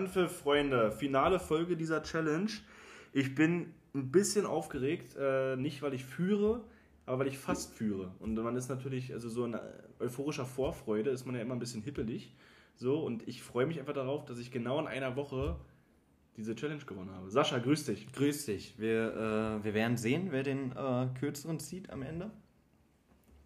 Anpfiff, 0.00 0.32
Freunde. 0.32 0.92
Finale 0.92 1.38
Folge 1.38 1.76
dieser 1.76 2.02
Challenge. 2.02 2.50
Ich 3.12 3.34
bin 3.34 3.74
ein 3.94 4.10
bisschen 4.10 4.46
aufgeregt, 4.46 5.14
äh, 5.20 5.56
nicht 5.56 5.82
weil 5.82 5.92
ich 5.92 6.06
führe, 6.06 6.64
aber 7.04 7.18
weil 7.18 7.26
ich 7.26 7.36
fast 7.36 7.74
führe. 7.74 8.14
Und 8.18 8.34
man 8.34 8.56
ist 8.56 8.70
natürlich, 8.70 9.12
also 9.12 9.28
so 9.28 9.44
in 9.44 9.58
euphorischer 9.98 10.46
Vorfreude 10.46 11.10
ist 11.10 11.26
man 11.26 11.34
ja 11.34 11.42
immer 11.42 11.54
ein 11.54 11.58
bisschen 11.58 11.82
hippelig. 11.82 12.34
So, 12.76 13.04
und 13.04 13.28
ich 13.28 13.42
freue 13.42 13.66
mich 13.66 13.78
einfach 13.78 13.92
darauf, 13.92 14.24
dass 14.24 14.38
ich 14.38 14.50
genau 14.50 14.80
in 14.80 14.86
einer 14.86 15.16
Woche 15.16 15.56
diese 16.38 16.54
Challenge 16.54 16.82
gewonnen 16.86 17.10
habe. 17.10 17.28
Sascha, 17.28 17.58
grüß 17.58 17.84
dich. 17.84 18.10
Grüß 18.10 18.46
dich. 18.46 18.78
Wir, 18.78 19.60
äh, 19.60 19.64
wir 19.64 19.74
werden 19.74 19.98
sehen, 19.98 20.28
wer 20.30 20.44
den 20.44 20.72
äh, 20.72 21.08
kürzeren 21.18 21.60
zieht 21.60 21.90
am 21.90 22.00
Ende. 22.00 22.30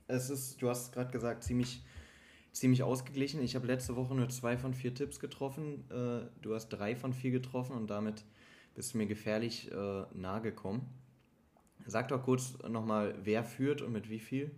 Es 0.07 0.31
ist, 0.31 0.63
du 0.63 0.69
hast 0.69 0.93
gerade 0.93 1.11
gesagt, 1.11 1.43
ziemlich, 1.43 1.83
ziemlich 2.55 2.83
ausgeglichen. 2.83 3.43
Ich 3.43 3.57
habe 3.57 3.67
letzte 3.67 3.97
Woche 3.97 4.15
nur 4.15 4.29
zwei 4.29 4.57
von 4.57 4.73
vier 4.73 4.95
Tipps 4.95 5.21
getroffen. 5.21 5.85
Äh, 5.91 6.27
du 6.41 6.55
hast 6.55 6.69
drei 6.69 6.97
von 6.97 7.13
vier 7.13 7.33
getroffen 7.33 7.77
und 7.77 7.91
damit 7.91 8.25
bist 8.75 8.95
du 8.95 8.99
mir 8.99 9.07
gefährlich 9.07 9.71
äh, 9.71 10.05
nahe 10.15 10.41
gekommen. 10.41 10.89
Sag 11.87 12.09
doch 12.09 12.23
kurz 12.23 12.57
nochmal, 12.67 13.15
wer 13.23 13.45
führt 13.45 13.83
und 13.83 13.93
mit 13.93 14.09
wie 14.09 14.21
viel? 14.21 14.53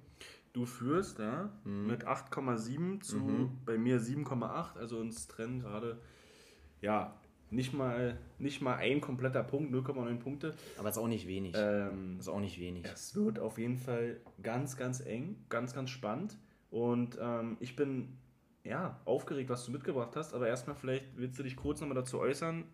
Du 0.52 0.64
führst, 0.64 1.18
ja, 1.18 1.50
mhm. 1.64 1.86
mit 1.86 2.06
8,7 2.06 3.00
zu 3.00 3.16
mhm. 3.16 3.58
bei 3.64 3.76
mir 3.76 4.00
7,8. 4.00 4.76
Also 4.78 4.98
uns 4.98 5.26
trennen 5.26 5.60
gerade, 5.60 5.98
ja, 6.80 7.18
nicht 7.50 7.72
mal, 7.72 8.18
nicht 8.38 8.60
mal 8.60 8.76
ein 8.76 9.00
kompletter 9.00 9.42
Punkt, 9.42 9.72
0,9 9.74 10.18
Punkte. 10.18 10.54
Aber 10.78 10.88
ist 10.88 10.98
auch 10.98 11.08
nicht 11.08 11.26
wenig. 11.26 11.54
Ähm, 11.56 12.16
ist 12.18 12.28
auch 12.28 12.40
nicht 12.40 12.58
wenig. 12.58 12.84
Es 12.84 13.14
wird 13.14 13.38
auf 13.38 13.58
jeden 13.58 13.76
Fall 13.76 14.20
ganz, 14.42 14.76
ganz 14.76 15.00
eng, 15.00 15.36
ganz, 15.48 15.74
ganz 15.74 15.90
spannend. 15.90 16.38
Und 16.76 17.16
ähm, 17.18 17.56
ich 17.58 17.74
bin 17.74 18.18
ja 18.62 19.00
aufgeregt, 19.06 19.48
was 19.48 19.64
du 19.64 19.72
mitgebracht 19.72 20.14
hast. 20.14 20.34
Aber 20.34 20.46
erstmal 20.46 20.76
vielleicht 20.76 21.06
willst 21.16 21.38
du 21.38 21.42
dich 21.42 21.56
kurz 21.56 21.80
nochmal 21.80 21.94
dazu 21.94 22.18
äußern. 22.18 22.64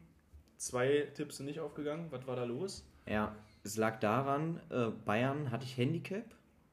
Zwei 0.57 1.09
Tipps 1.15 1.37
sind 1.37 1.47
nicht 1.47 1.61
aufgegangen. 1.61 2.09
Was 2.11 2.27
war 2.27 2.35
da 2.35 2.43
los? 2.43 2.85
Ja, 3.07 3.37
es 3.63 3.77
lag 3.77 4.01
daran, 4.01 4.61
äh, 4.71 4.89
Bayern 5.05 5.53
hatte 5.53 5.65
ich 5.65 5.77
Handicap. 5.77 6.25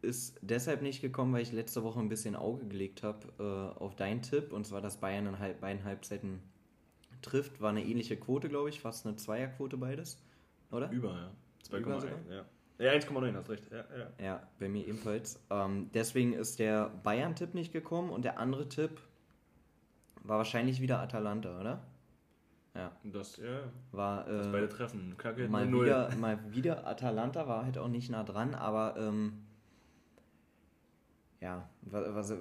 Ist 0.02 0.40
deshalb 0.42 0.82
nicht 0.82 1.02
gekommen, 1.02 1.32
weil 1.32 1.44
ich 1.44 1.52
letzte 1.52 1.84
Woche 1.84 2.00
ein 2.00 2.10
bisschen 2.10 2.36
Auge 2.36 2.66
gelegt 2.66 3.04
habe 3.04 3.28
äh, 3.38 3.80
auf 3.80 3.96
deinen 3.96 4.24
Tipp. 4.24 4.52
Und 4.52 4.66
zwar, 4.66 4.82
dass 4.82 4.98
Bayern 4.98 5.28
in 5.28 5.38
halb, 5.38 5.62
beiden 5.62 5.84
Halbzeiten 5.84 6.42
trifft, 7.22 7.62
war 7.62 7.70
eine 7.70 7.86
ähnliche 7.86 8.18
Quote, 8.18 8.50
glaube 8.50 8.70
ich, 8.70 8.82
fast 8.82 9.06
eine 9.06 9.18
Zweierquote 9.18 9.78
beides, 9.78 10.20
oder? 10.72 10.90
Über, 10.90 11.10
ja. 11.70 11.78
2,1, 11.78 12.32
ja. 12.32 12.46
Ja, 12.80 12.92
1,9, 12.92 13.36
hast 13.36 13.50
recht. 13.50 13.70
Ja, 13.72 13.78
ja. 13.78 14.26
ja, 14.26 14.48
bei 14.58 14.70
mir 14.70 14.88
ebenfalls. 14.88 15.40
Ähm, 15.50 15.90
deswegen 15.94 16.34
ist 16.34 16.60
der 16.60 16.90
Bayern-Tipp 17.04 17.54
nicht 17.54 17.74
gekommen 17.74 18.10
und 18.10 18.24
der 18.24 18.40
andere 18.40 18.70
Tipp 18.70 19.02
war 20.24 20.38
wahrscheinlich 20.38 20.80
wieder 20.80 21.00
Atalanta, 21.00 21.60
oder? 21.60 21.82
Ja. 22.74 22.92
Das, 23.04 23.36
ja. 23.38 23.64
War, 23.92 24.28
äh, 24.28 24.38
das 24.38 24.52
beide 24.52 24.70
treffen. 24.70 25.16
Kacke, 25.18 25.50
mal, 25.50 25.70
wieder, 25.70 26.10
mal 26.16 26.40
wieder 26.54 26.88
Atalanta 26.88 27.48
war 27.48 27.66
halt 27.66 27.78
auch 27.78 27.90
nicht 27.90 28.10
nah 28.10 28.24
dran, 28.24 28.56
aber 28.56 28.96
ähm, 28.98 29.34
ja, 31.42 31.70
was, 31.82 32.34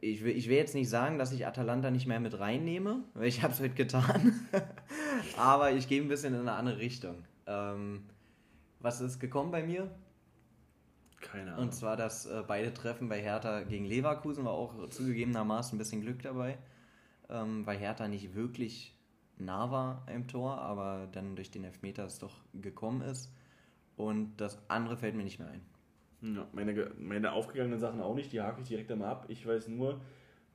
ich, 0.00 0.22
will, 0.24 0.36
ich 0.36 0.48
will 0.48 0.56
jetzt 0.56 0.74
nicht 0.74 0.88
sagen, 0.90 1.18
dass 1.18 1.32
ich 1.32 1.46
Atalanta 1.46 1.90
nicht 1.90 2.06
mehr 2.06 2.20
mit 2.20 2.38
reinnehme, 2.38 3.04
weil 3.14 3.28
ich 3.28 3.42
habe 3.42 3.54
es 3.54 3.60
heute 3.60 3.74
getan. 3.74 4.40
Aber 5.36 5.72
ich 5.72 5.86
gehe 5.86 6.00
ein 6.00 6.08
bisschen 6.08 6.32
in 6.32 6.40
eine 6.40 6.52
andere 6.52 6.78
Richtung. 6.78 7.24
Ähm, 7.46 8.04
was 8.80 9.00
ist 9.00 9.18
gekommen 9.18 9.50
bei 9.50 9.62
mir? 9.62 9.90
Keine 11.20 11.52
Ahnung. 11.52 11.64
Und 11.64 11.74
zwar 11.74 11.96
das 11.96 12.26
äh, 12.26 12.42
beide 12.46 12.72
Treffen 12.72 13.08
bei 13.08 13.20
Hertha 13.20 13.62
gegen 13.62 13.84
Leverkusen 13.84 14.44
war 14.44 14.52
auch 14.52 14.88
zugegebenermaßen 14.88 15.74
ein 15.74 15.78
bisschen 15.78 16.00
Glück 16.00 16.22
dabei, 16.22 16.58
ähm, 17.28 17.66
weil 17.66 17.78
Hertha 17.78 18.08
nicht 18.08 18.34
wirklich 18.34 18.96
nah 19.36 19.70
war 19.70 20.06
im 20.12 20.28
Tor, 20.28 20.58
aber 20.58 21.08
dann 21.12 21.36
durch 21.36 21.50
den 21.50 21.64
Elfmeter 21.64 22.04
es 22.04 22.18
doch 22.18 22.34
gekommen 22.54 23.02
ist. 23.02 23.32
Und 23.96 24.36
das 24.36 24.58
andere 24.68 24.96
fällt 24.96 25.16
mir 25.16 25.24
nicht 25.24 25.38
mehr 25.38 25.48
ein. 25.48 25.62
Ja, 26.20 26.46
meine, 26.52 26.92
meine 26.98 27.32
aufgegangenen 27.32 27.78
Sachen 27.78 28.00
auch 28.00 28.14
nicht, 28.14 28.32
die 28.32 28.40
hake 28.40 28.60
ich 28.62 28.68
direkt 28.68 28.90
einmal 28.90 29.10
ab. 29.10 29.26
Ich 29.28 29.46
weiß 29.46 29.68
nur, 29.68 30.00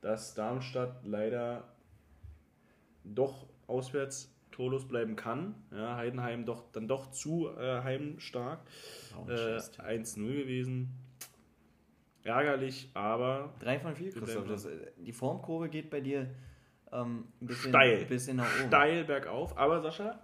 dass 0.00 0.34
Darmstadt 0.34 1.04
leider 1.04 1.64
doch 3.04 3.46
auswärts 3.66 4.33
torlos 4.54 4.86
bleiben 4.86 5.16
kann. 5.16 5.54
Ja, 5.72 5.96
Heidenheim 5.96 6.44
doch 6.44 6.70
dann 6.72 6.86
doch 6.86 7.10
zu 7.10 7.48
äh, 7.58 7.82
heimstark. 7.82 8.60
Äh, 9.28 9.58
1-0 9.58 10.16
gewesen. 10.16 10.92
Ärgerlich, 12.22 12.90
aber. 12.94 13.52
3 13.60 13.80
von 13.80 13.94
4, 13.96 14.12
Christoph. 14.12 14.46
Das, 14.46 14.68
die 14.96 15.12
Formkurve 15.12 15.68
geht 15.68 15.90
bei 15.90 16.00
dir 16.00 16.30
ähm, 16.92 17.26
ein 17.40 17.46
bisschen, 17.46 17.70
steil. 17.70 18.04
bisschen 18.04 18.36
nach 18.36 18.60
oben. 18.60 18.68
Steil 18.68 19.04
bergauf. 19.04 19.58
Aber 19.58 19.80
Sascha, 19.80 20.20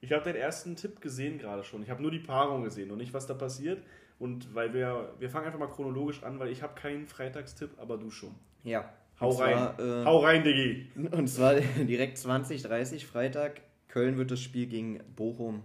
ich 0.00 0.12
habe 0.12 0.24
deinen 0.24 0.36
ersten 0.36 0.76
Tipp 0.76 1.00
gesehen 1.00 1.38
gerade 1.38 1.64
schon. 1.64 1.82
Ich 1.82 1.90
habe 1.90 2.02
nur 2.02 2.10
die 2.10 2.20
Paarung 2.20 2.62
gesehen 2.62 2.90
und 2.90 2.98
nicht, 2.98 3.14
was 3.14 3.26
da 3.26 3.34
passiert. 3.34 3.82
Und 4.18 4.54
weil 4.54 4.74
wir, 4.74 5.14
wir 5.18 5.30
fangen 5.30 5.46
einfach 5.46 5.58
mal 5.58 5.68
chronologisch 5.68 6.22
an, 6.22 6.38
weil 6.38 6.48
ich 6.48 6.62
habe 6.62 6.74
keinen 6.74 7.06
Freitagstipp, 7.06 7.70
aber 7.78 7.96
du 7.96 8.10
schon. 8.10 8.34
Ja. 8.62 8.92
Hau 9.18 9.30
rein. 9.30 9.56
Zwar, 9.56 9.80
äh, 9.80 10.04
Hau 10.04 10.18
rein, 10.18 10.44
Diggi. 10.44 10.90
Und 11.10 11.28
zwar 11.28 11.54
direkt 11.78 12.18
20:30 12.18 13.06
Freitag. 13.06 13.62
Köln 13.90 14.16
wird 14.16 14.30
das 14.30 14.40
Spiel 14.40 14.66
gegen 14.66 15.00
Bochum 15.16 15.62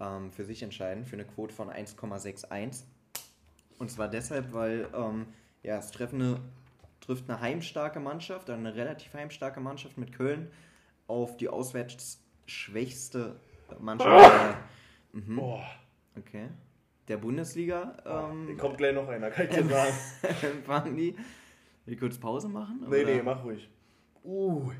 ähm, 0.00 0.30
für 0.30 0.44
sich 0.44 0.62
entscheiden, 0.62 1.04
für 1.04 1.16
eine 1.16 1.24
Quote 1.24 1.54
von 1.54 1.68
1,61. 1.68 2.84
Und 3.78 3.90
zwar 3.90 4.08
deshalb, 4.08 4.52
weil 4.52 4.88
ähm, 4.94 5.26
ja, 5.62 5.78
es 5.78 5.90
treffende, 5.90 6.40
trifft 7.00 7.28
eine 7.28 7.40
heimstarke 7.40 8.00
Mannschaft, 8.00 8.48
eine 8.50 8.74
relativ 8.74 9.12
heimstarke 9.14 9.60
Mannschaft 9.60 9.98
mit 9.98 10.12
Köln 10.12 10.50
auf 11.06 11.36
die 11.36 11.48
auswärts 11.48 12.22
schwächste 12.46 13.36
Mannschaft. 13.80 14.56
Oh. 15.12 15.18
Mhm. 15.18 15.40
Okay 16.18 16.48
der 17.08 17.16
Bundesliga. 17.16 17.96
Ähm, 18.04 18.48
oh, 18.52 18.56
kommt 18.56 18.78
gleich 18.78 18.94
noch 18.94 19.08
einer, 19.08 19.30
kann 19.30 19.46
ich 19.46 19.54
dir 19.54 19.64
sagen. 19.68 19.94
Fangen 20.64 20.96
die. 20.96 21.16
Wir 21.86 21.96
kurz 21.96 22.18
Pause 22.18 22.48
machen? 22.48 22.80
Nee, 22.88 23.02
oder? 23.02 23.14
nee, 23.14 23.22
mach 23.22 23.44
ruhig. 23.44 23.68
Uh. 24.22 24.70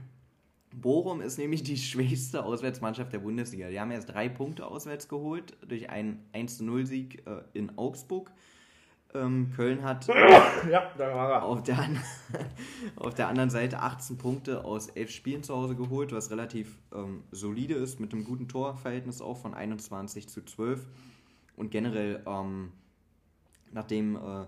Bochum 0.81 1.21
ist 1.21 1.39
nämlich 1.39 1.63
die 1.63 1.77
schwächste 1.79 2.45
Auswärtsmannschaft 2.45 3.13
der 3.13 3.21
Bundesliga. 3.21 3.69
Die 3.69 3.81
haben 3.81 3.91
erst 3.91 4.11
drei 4.11 4.29
Punkte 4.29 4.67
auswärts 4.67 5.09
geholt 5.09 5.57
durch 5.67 5.91
einen 5.91 6.25
1-0-Sieg 6.35 7.27
äh, 7.27 7.43
in 7.53 7.79
Augsburg. 7.79 8.31
Ähm, 9.15 9.53
Köln 9.55 9.85
hat 9.85 10.09
ja. 10.71 11.41
Auf, 11.41 11.63
der, 11.63 11.89
auf 12.97 13.15
der 13.15 13.29
anderen 13.29 13.51
Seite 13.51 13.79
18 13.79 14.19
Punkte 14.19 14.65
aus 14.65 14.89
elf 14.89 15.11
Spielen 15.11 15.45
zu 15.45 15.55
Hause 15.55 15.77
geholt, 15.77 16.11
was 16.11 16.33
relativ 16.33 16.79
ähm, 16.93 17.23
solide 17.31 17.75
ist, 17.75 18.01
mit 18.01 18.13
einem 18.13 18.25
guten 18.25 18.49
Torverhältnis 18.49 19.21
auch 19.23 19.37
von 19.37 19.55
21 19.55 20.29
zu 20.29 20.45
12. 20.45 20.85
Und 21.57 21.71
generell, 21.71 22.25
ähm, 22.27 22.73
nachdem 23.71 24.17
äh, 24.17 24.47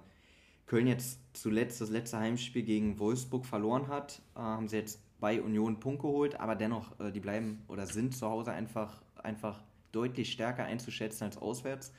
Köln 0.67 0.89
jetzt 0.89 1.21
zuletzt 1.33 1.81
das 1.81 1.91
letzte 1.91 2.19
Heimspiel 2.19 2.65
gegen 2.65 2.99
Wolfsburg 2.99 3.47
verloren 3.47 3.87
hat, 3.87 4.21
äh, 4.35 4.41
haben 4.41 4.67
sie 4.67 4.79
jetzt 4.79 5.01
bei 5.21 5.41
Union 5.41 5.81
Punkt 5.81 6.03
geholt, 6.03 6.39
aber 6.39 6.55
dennoch, 6.55 6.99
äh, 7.01 7.11
die 7.11 7.21
bleiben 7.21 7.63
oder 7.69 7.87
sind 7.87 8.15
zu 8.15 8.29
Hause 8.29 8.53
einfach, 8.53 9.03
einfach 9.17 9.63
deutlich 9.93 10.33
stärker 10.33 10.65
einzuschätzen 10.65 11.25
als 11.25 11.39
auswärts. 11.39 11.93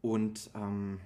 Und 0.00 0.50
ähm, 0.54 1.00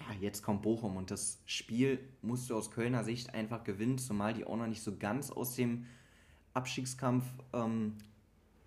ja, 0.00 0.14
jetzt 0.20 0.42
kommt 0.42 0.62
Bochum 0.62 0.96
und 0.96 1.10
das 1.10 1.40
Spiel 1.46 1.98
musst 2.20 2.50
du 2.50 2.56
aus 2.56 2.70
Kölner 2.70 3.04
Sicht 3.04 3.34
einfach 3.34 3.64
gewinnen, 3.64 3.98
zumal 3.98 4.34
die 4.34 4.44
auch 4.44 4.56
noch 4.56 4.66
nicht 4.66 4.82
so 4.82 4.96
ganz 4.96 5.30
aus 5.30 5.54
dem 5.54 5.86
Abstiegskampf 6.54 7.24
ähm, 7.52 7.96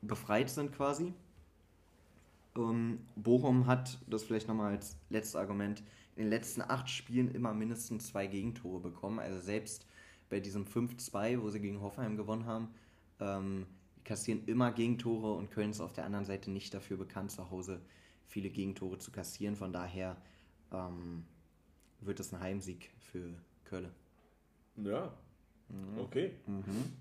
befreit 0.02 0.50
sind 0.50 0.72
quasi. 0.72 1.14
Ähm, 2.58 3.00
Bochum 3.16 3.68
hat, 3.68 4.00
das 4.08 4.24
vielleicht 4.24 4.48
nochmal 4.48 4.72
als 4.72 4.98
letztes 5.10 5.36
Argument, 5.36 5.84
in 6.16 6.24
den 6.24 6.30
letzten 6.30 6.62
acht 6.62 6.90
Spielen 6.90 7.30
immer 7.30 7.54
mindestens 7.54 8.08
zwei 8.08 8.28
Gegentore 8.28 8.80
bekommen. 8.80 9.20
Also 9.20 9.40
selbst 9.40 9.86
bei 10.30 10.40
diesem 10.40 10.66
5-2, 10.66 11.42
wo 11.42 11.50
sie 11.50 11.60
gegen 11.60 11.82
Hoffenheim 11.82 12.18
gewonnen 12.18 12.46
haben, 12.46 12.74
ähm, 13.20 13.66
kassieren 14.04 14.44
immer 14.46 14.72
Gegentore 14.72 15.34
und 15.34 15.52
Köln 15.52 15.72
ist 15.72 15.82
auf 15.82 15.94
der 15.94 16.06
anderen 16.06 16.26
Seite 16.26 16.52
nicht 16.52 16.74
dafür 16.74 16.98
bekannt, 16.98 17.32
zu 17.32 17.50
Hause 17.50 17.82
viele 18.28 18.50
Gegentore 18.50 18.98
zu 18.98 19.12
kassieren. 19.12 19.56
Von 19.56 19.74
daher 19.74 20.18
ähm, 20.72 21.26
wird 22.02 22.20
es 22.20 22.34
ein 22.34 22.40
Heimsieg 22.40 22.92
für 23.00 23.34
Köln. 23.66 23.92
Ja, 24.78 25.14
mhm. 25.70 26.00
okay. 26.00 26.32
Mhm. 26.46 26.94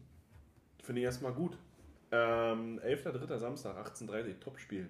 Finde 0.83 1.01
ich 1.01 1.05
erstmal 1.05 1.33
gut. 1.33 1.57
Ähm, 2.13 2.79
11.3. 2.81 3.39
Samstag, 3.39 3.77
18.30 3.77 4.39
Topspiel. 4.39 4.89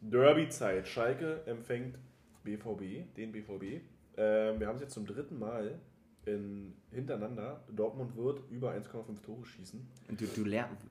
Derby-Zeit. 0.00 0.86
Schalke 0.86 1.42
empfängt 1.46 1.98
BVB, 2.44 3.14
den 3.16 3.32
BVB. 3.32 3.82
Ähm, 4.16 4.60
wir 4.60 4.66
haben 4.66 4.76
es 4.76 4.82
jetzt 4.82 4.94
zum 4.94 5.06
dritten 5.06 5.38
Mal 5.38 5.78
in, 6.26 6.74
hintereinander. 6.90 7.64
Dortmund 7.74 8.16
wird 8.16 8.42
über 8.50 8.72
1,5 8.72 9.22
Tore 9.22 9.44
schießen. 9.44 9.86
Du, 10.08 10.26
du 10.26 10.44
lernst. 10.44 10.86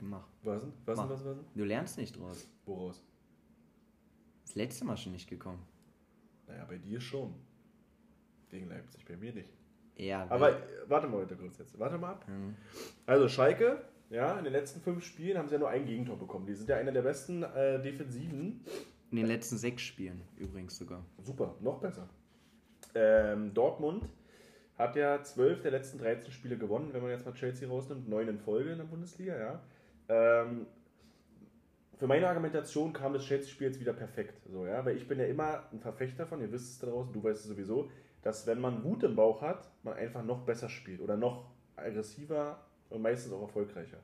Mach. 0.00 0.26
Was 0.42 0.62
denn? 0.62 0.72
Was, 0.84 0.96
Mach. 0.96 1.10
was, 1.10 1.24
was, 1.24 1.36
was? 1.36 1.44
Du 1.54 1.64
lernst 1.64 1.98
nicht 1.98 2.18
draus. 2.18 2.48
Woraus? 2.64 3.02
Das 4.44 4.54
letzte 4.54 4.84
Mal 4.84 4.96
schon 4.96 5.12
nicht 5.12 5.28
gekommen. 5.28 5.62
Naja, 6.46 6.64
bei 6.64 6.78
dir 6.78 7.00
schon. 7.00 7.34
Gegen 8.48 8.68
Leipzig, 8.68 9.04
bei 9.04 9.16
mir 9.16 9.32
nicht. 9.32 9.50
Ja. 9.96 10.26
Aber 10.28 10.56
warte 10.88 11.06
mal 11.06 11.18
heute 11.18 11.36
kurz 11.36 11.58
jetzt. 11.58 11.78
Warte 11.78 11.98
mal 11.98 12.12
ab. 12.12 12.26
Mhm. 12.28 12.56
Also 13.06 13.28
Schalke 13.28 13.84
ja, 14.10 14.36
in 14.36 14.44
den 14.44 14.52
letzten 14.52 14.80
fünf 14.80 15.04
Spielen 15.04 15.38
haben 15.38 15.48
sie 15.48 15.54
ja 15.54 15.60
nur 15.60 15.68
ein 15.68 15.86
Gegentor 15.86 16.18
bekommen. 16.18 16.44
Die 16.44 16.54
sind 16.54 16.68
ja 16.68 16.76
einer 16.76 16.90
der 16.90 17.02
besten 17.02 17.44
äh, 17.44 17.80
Defensiven. 17.80 18.64
In 19.12 19.16
den 19.16 19.26
letzten 19.26 19.56
sechs 19.56 19.82
Spielen 19.82 20.22
übrigens 20.36 20.76
sogar. 20.76 21.04
Super, 21.22 21.54
noch 21.60 21.80
besser. 21.80 22.08
Ähm, 22.94 23.54
Dortmund 23.54 24.08
hat 24.80 24.96
ja 24.96 25.22
zwölf 25.22 25.62
der 25.62 25.70
letzten 25.70 25.98
13 25.98 26.32
Spiele 26.32 26.56
gewonnen, 26.56 26.90
wenn 26.92 27.02
man 27.02 27.10
jetzt 27.10 27.26
mal 27.26 27.34
Chelsea 27.34 27.68
rausnimmt, 27.68 28.08
neun 28.08 28.28
in 28.28 28.38
Folge 28.38 28.72
in 28.72 28.78
der 28.78 28.84
Bundesliga, 28.84 29.38
ja. 29.38 29.60
Ähm, 30.08 30.66
für 32.00 32.06
meine 32.06 32.26
Argumentation 32.26 32.94
kam 32.94 33.12
das 33.12 33.24
Chelsea-Spiel 33.24 33.66
jetzt 33.66 33.78
wieder 33.78 33.92
perfekt. 33.92 34.40
So, 34.50 34.66
ja? 34.66 34.82
Weil 34.84 34.96
ich 34.96 35.06
bin 35.06 35.18
ja 35.18 35.26
immer 35.26 35.64
ein 35.70 35.80
Verfechter 35.80 36.26
von, 36.26 36.40
ihr 36.40 36.50
wisst 36.50 36.72
es 36.72 36.78
da 36.78 36.86
draußen, 36.86 37.12
du 37.12 37.22
weißt 37.22 37.40
es 37.40 37.46
sowieso, 37.46 37.90
dass 38.22 38.46
wenn 38.46 38.58
man 38.58 38.82
Wut 38.84 39.02
im 39.02 39.14
Bauch 39.14 39.42
hat, 39.42 39.70
man 39.82 39.94
einfach 39.94 40.24
noch 40.24 40.46
besser 40.46 40.70
spielt 40.70 41.02
oder 41.02 41.18
noch 41.18 41.50
aggressiver 41.76 42.64
und 42.88 43.02
meistens 43.02 43.34
auch 43.34 43.42
erfolgreicher. 43.42 43.98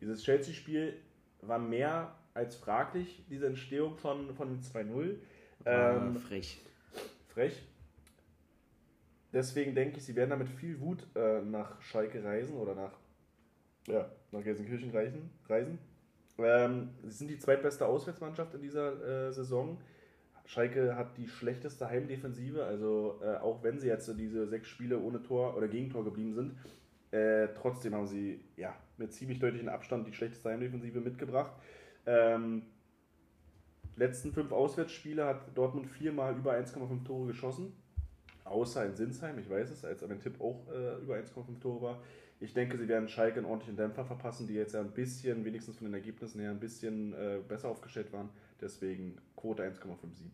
Dieses 0.00 0.22
Chelsea-Spiel 0.22 0.94
war 1.42 1.58
mehr 1.58 2.14
als 2.34 2.54
fraglich, 2.54 3.24
diese 3.28 3.48
Entstehung 3.48 3.96
von, 3.96 4.32
von 4.34 4.60
2-0. 4.60 5.16
Ähm, 5.64 6.16
frech. 6.16 6.60
Frech. 7.26 7.66
Deswegen 9.32 9.74
denke 9.74 9.98
ich, 9.98 10.04
sie 10.04 10.16
werden 10.16 10.30
damit 10.30 10.48
viel 10.48 10.80
Wut 10.80 11.06
äh, 11.14 11.40
nach 11.42 11.80
Schalke 11.80 12.22
reisen 12.24 12.56
oder 12.56 12.74
nach, 12.74 12.92
ja, 13.86 14.10
nach 14.32 14.42
Gelsenkirchen 14.42 14.90
reisen. 14.90 15.30
reisen. 15.48 15.78
Ähm, 16.38 16.90
sie 17.04 17.10
sind 17.10 17.28
die 17.28 17.38
zweitbeste 17.38 17.86
Auswärtsmannschaft 17.86 18.54
in 18.54 18.62
dieser 18.62 19.28
äh, 19.28 19.32
Saison. 19.32 19.78
Schalke 20.46 20.96
hat 20.96 21.16
die 21.16 21.28
schlechteste 21.28 21.88
Heimdefensive, 21.88 22.64
also 22.64 23.20
äh, 23.22 23.36
auch 23.36 23.62
wenn 23.62 23.78
sie 23.78 23.86
jetzt 23.86 24.12
diese 24.18 24.48
sechs 24.48 24.68
Spiele 24.68 24.98
ohne 24.98 25.22
Tor 25.22 25.56
oder 25.56 25.68
Gegentor 25.68 26.04
geblieben 26.04 26.34
sind, 26.34 26.54
äh, 27.12 27.48
trotzdem 27.54 27.94
haben 27.94 28.06
sie 28.06 28.40
ja 28.56 28.74
mit 28.96 29.12
ziemlich 29.12 29.38
deutlichem 29.38 29.68
Abstand 29.68 30.08
die 30.08 30.12
schlechteste 30.12 30.50
Heimdefensive 30.50 31.00
mitgebracht. 31.00 31.52
Ähm, 32.06 32.62
letzten 33.96 34.32
fünf 34.32 34.50
Auswärtsspiele 34.50 35.24
hat 35.24 35.56
Dortmund 35.56 35.86
viermal 35.86 36.36
über 36.36 36.52
1,5 36.52 37.04
Tore 37.04 37.28
geschossen. 37.28 37.72
Außer 38.50 38.84
in 38.84 38.96
Sinsheim, 38.96 39.38
ich 39.38 39.48
weiß 39.48 39.70
es, 39.70 39.84
als 39.84 40.02
mein 40.06 40.18
Tipp 40.18 40.40
auch 40.40 40.66
äh, 40.72 41.00
über 41.02 41.14
1,5 41.14 41.60
Tore 41.60 41.82
war. 41.82 42.02
Ich 42.40 42.52
denke, 42.52 42.76
sie 42.76 42.88
werden 42.88 43.08
Schalke 43.08 43.36
einen 43.36 43.46
ordentlichen 43.46 43.76
Dämpfer 43.76 44.04
verpassen, 44.04 44.48
die 44.48 44.54
jetzt 44.54 44.74
ja 44.74 44.80
ein 44.80 44.90
bisschen, 44.90 45.44
wenigstens 45.44 45.76
von 45.76 45.86
den 45.86 45.94
Ergebnissen 45.94 46.40
her, 46.40 46.50
ein 46.50 46.58
bisschen 46.58 47.12
äh, 47.12 47.38
besser 47.46 47.68
aufgestellt 47.68 48.12
waren. 48.12 48.28
Deswegen 48.60 49.16
Quote 49.36 49.62
1,57. 49.62 50.30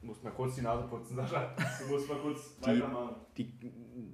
Du 0.00 0.06
musst 0.06 0.24
mal 0.24 0.30
kurz 0.30 0.54
die 0.54 0.62
Nase 0.62 0.86
putzen, 0.88 1.16
Sascha. 1.16 1.54
Du 1.80 1.92
musst 1.92 2.08
mal 2.08 2.18
kurz 2.18 2.56
die, 2.58 2.66
weitermachen. 2.68 3.16
Die, 3.36 3.52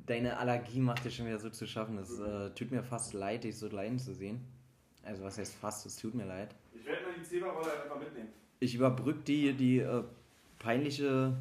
deine 0.04 0.36
Allergie 0.36 0.80
macht 0.80 1.04
dir 1.04 1.10
schon 1.10 1.26
wieder 1.26 1.38
so 1.38 1.50
zu 1.50 1.66
schaffen. 1.66 1.96
Es 1.98 2.18
äh, 2.18 2.50
tut 2.54 2.72
mir 2.72 2.82
fast 2.82 3.12
leid, 3.12 3.44
dich 3.44 3.56
so 3.56 3.68
leiden 3.68 4.00
zu 4.00 4.14
sehen. 4.14 4.40
Also 5.04 5.22
was 5.22 5.38
heißt 5.38 5.54
fast, 5.54 5.86
es 5.86 5.96
tut 5.96 6.14
mir 6.14 6.24
leid. 6.24 6.54
Ich 6.74 6.84
werde 6.86 7.02
mal 7.02 7.12
die 7.16 7.22
Zebra-Rolle 7.22 7.82
einfach 7.84 8.00
mitnehmen. 8.00 8.30
Ich 8.58 8.74
überbrücke 8.74 9.20
die, 9.20 9.52
die 9.52 9.78
äh, 9.78 10.02
peinliche, 10.58 11.36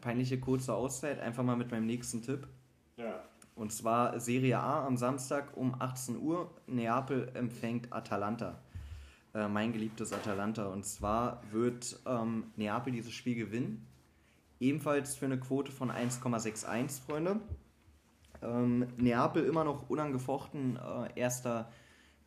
peinliche 0.00 0.38
kurze 0.38 0.74
Auszeit 0.74 1.20
einfach 1.20 1.42
mal 1.42 1.56
mit 1.56 1.70
meinem 1.70 1.86
nächsten 1.86 2.22
Tipp. 2.22 2.46
Ja. 2.96 3.24
Und 3.54 3.72
zwar 3.72 4.20
Serie 4.20 4.58
A 4.58 4.86
am 4.86 4.96
Samstag 4.96 5.56
um 5.56 5.74
18 5.78 6.18
Uhr. 6.18 6.50
Neapel 6.66 7.30
empfängt 7.34 7.92
Atalanta. 7.92 8.60
Äh, 9.34 9.48
mein 9.48 9.72
geliebtes 9.72 10.12
Atalanta. 10.12 10.66
Und 10.66 10.84
zwar 10.84 11.42
wird 11.52 11.98
ähm, 12.06 12.44
Neapel 12.56 12.92
dieses 12.92 13.12
Spiel 13.12 13.34
gewinnen. 13.34 13.86
Ebenfalls 14.60 15.16
für 15.16 15.26
eine 15.26 15.38
Quote 15.38 15.72
von 15.72 15.90
1,61, 15.90 17.02
Freunde. 17.02 17.40
Ähm, 18.42 18.88
Neapel 18.96 19.44
immer 19.44 19.64
noch 19.64 19.88
unangefochten 19.88 20.76
äh, 20.76 21.18
erster 21.18 21.70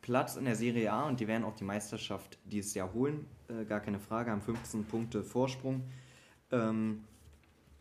Platz 0.02 0.36
in 0.36 0.44
der 0.44 0.56
Serie 0.56 0.92
A 0.92 1.08
und 1.08 1.20
die 1.20 1.28
werden 1.28 1.44
auch 1.44 1.54
die 1.54 1.64
Meisterschaft 1.64 2.38
dieses 2.44 2.74
Jahr 2.74 2.92
holen. 2.92 3.26
Äh, 3.48 3.64
gar 3.64 3.80
keine 3.80 4.00
Frage, 4.00 4.30
haben 4.30 4.40
15 4.40 4.84
Punkte 4.84 5.22
Vorsprung. 5.22 5.84
Ähm, 6.50 7.04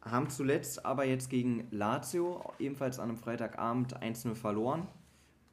haben 0.01 0.29
zuletzt 0.29 0.85
aber 0.85 1.05
jetzt 1.05 1.29
gegen 1.29 1.67
Lazio, 1.71 2.53
ebenfalls 2.59 2.99
an 2.99 3.09
einem 3.09 3.17
Freitagabend, 3.17 4.01
1-0 4.01 4.35
verloren, 4.35 4.87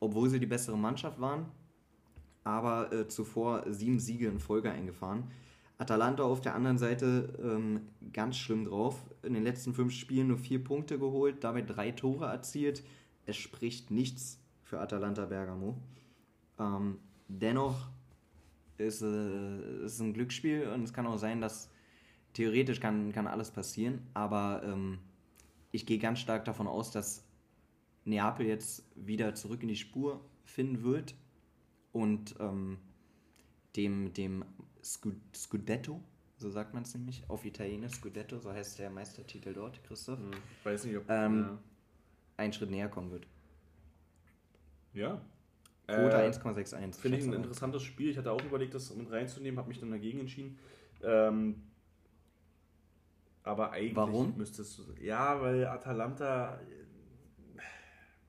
obwohl 0.00 0.28
sie 0.28 0.40
die 0.40 0.46
bessere 0.46 0.78
Mannschaft 0.78 1.20
waren. 1.20 1.46
Aber 2.44 2.92
äh, 2.92 3.08
zuvor 3.08 3.64
sieben 3.72 3.98
Siege 3.98 4.28
in 4.28 4.38
Folge 4.38 4.70
eingefahren. 4.70 5.24
Atalanta 5.78 6.22
auf 6.22 6.40
der 6.40 6.54
anderen 6.54 6.78
Seite 6.78 7.34
ähm, 7.42 7.80
ganz 8.12 8.36
schlimm 8.36 8.64
drauf. 8.64 9.04
In 9.22 9.34
den 9.34 9.42
letzten 9.42 9.74
fünf 9.74 9.92
Spielen 9.92 10.28
nur 10.28 10.38
vier 10.38 10.62
Punkte 10.62 10.98
geholt, 10.98 11.42
dabei 11.44 11.62
drei 11.62 11.90
Tore 11.90 12.26
erzielt. 12.26 12.82
Es 13.26 13.36
spricht 13.36 13.90
nichts 13.90 14.40
für 14.62 14.80
Atalanta 14.80 15.26
Bergamo. 15.26 15.76
Ähm, 16.58 16.98
dennoch 17.28 17.88
ist 18.78 19.02
äh, 19.02 19.06
es 19.84 20.00
ein 20.00 20.14
Glücksspiel 20.14 20.68
und 20.68 20.84
es 20.84 20.92
kann 20.92 21.06
auch 21.06 21.18
sein, 21.18 21.40
dass 21.40 21.68
theoretisch 22.36 22.80
kann, 22.80 23.12
kann 23.12 23.26
alles 23.26 23.50
passieren, 23.50 24.06
aber 24.12 24.60
ähm, 24.62 24.98
ich 25.72 25.86
gehe 25.86 25.98
ganz 25.98 26.18
stark 26.18 26.44
davon 26.44 26.66
aus, 26.66 26.90
dass 26.90 27.24
Neapel 28.04 28.46
jetzt 28.46 28.84
wieder 28.94 29.34
zurück 29.34 29.62
in 29.62 29.68
die 29.68 29.76
Spur 29.76 30.20
finden 30.44 30.82
wird 30.82 31.14
und 31.92 32.34
ähm, 32.38 32.76
dem, 33.74 34.12
dem 34.12 34.44
Scudetto, 34.82 36.02
so 36.36 36.50
sagt 36.50 36.74
man 36.74 36.82
es 36.82 36.94
nämlich, 36.94 37.24
auf 37.28 37.46
Italienisch 37.46 37.94
Scudetto, 37.94 38.38
so 38.38 38.52
heißt 38.52 38.78
der 38.80 38.90
Meistertitel 38.90 39.54
dort, 39.54 39.82
Christoph. 39.84 40.18
Hm, 40.18 40.30
weiß 40.62 40.84
nicht, 40.84 40.98
ob 40.98 41.08
ähm, 41.08 41.40
ja. 41.40 41.58
einen 42.36 42.52
Schritt 42.52 42.70
näher 42.70 42.90
kommen 42.90 43.10
wird. 43.10 43.26
Ja, 44.92 45.22
Quote 45.86 46.16
äh, 46.16 46.30
1,61. 46.30 47.00
Finde 47.00 47.18
ich 47.18 47.24
ein 47.24 47.32
interessantes 47.32 47.82
Spiel. 47.82 48.10
Ich 48.10 48.18
hatte 48.18 48.30
auch 48.30 48.44
überlegt, 48.44 48.74
das 48.74 48.94
mit 48.94 49.10
reinzunehmen, 49.10 49.58
habe 49.58 49.68
mich 49.68 49.78
dann 49.78 49.90
dagegen 49.90 50.20
entschieden. 50.20 50.58
Ähm, 51.02 51.62
aber 53.46 53.72
eigentlich 53.72 53.96
Warum? 53.96 54.36
müsstest 54.36 54.78
du. 54.78 54.82
Ja, 55.00 55.40
weil 55.40 55.66
Atalanta. 55.66 56.60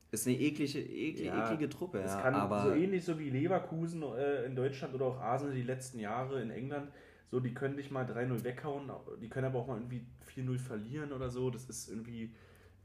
Ist 0.10 0.26
eine 0.26 0.40
eklige, 0.40 0.80
eklige, 0.80 1.26
ja, 1.26 1.46
eklige 1.46 1.68
Truppe, 1.68 2.00
es 2.00 2.14
ja. 2.14 2.22
kann 2.22 2.34
aber 2.34 2.64
so 2.64 2.72
ähnlich 2.72 3.04
so 3.04 3.20
wie 3.20 3.30
Leverkusen 3.30 4.04
äh, 4.04 4.46
in 4.46 4.56
Deutschland 4.56 4.94
oder 4.96 5.06
auch 5.06 5.20
Arsenal 5.20 5.54
die 5.54 5.64
letzten 5.64 6.00
Jahre 6.00 6.42
in 6.42 6.50
England. 6.50 6.90
So, 7.30 7.42
die 7.42 7.54
können 7.54 7.76
dich 7.76 7.92
mal 7.92 8.06
3-0 8.06 8.46
weghauen, 8.46 8.90
die 9.22 9.28
können 9.28 9.48
aber 9.48 9.60
auch 9.60 9.68
mal 9.68 9.78
irgendwie 9.78 10.06
4-0 10.34 10.60
verlieren 10.60 11.12
oder 11.12 11.30
so. 11.30 11.50
Das 11.50 11.66
ist 11.66 11.90
irgendwie 11.90 12.34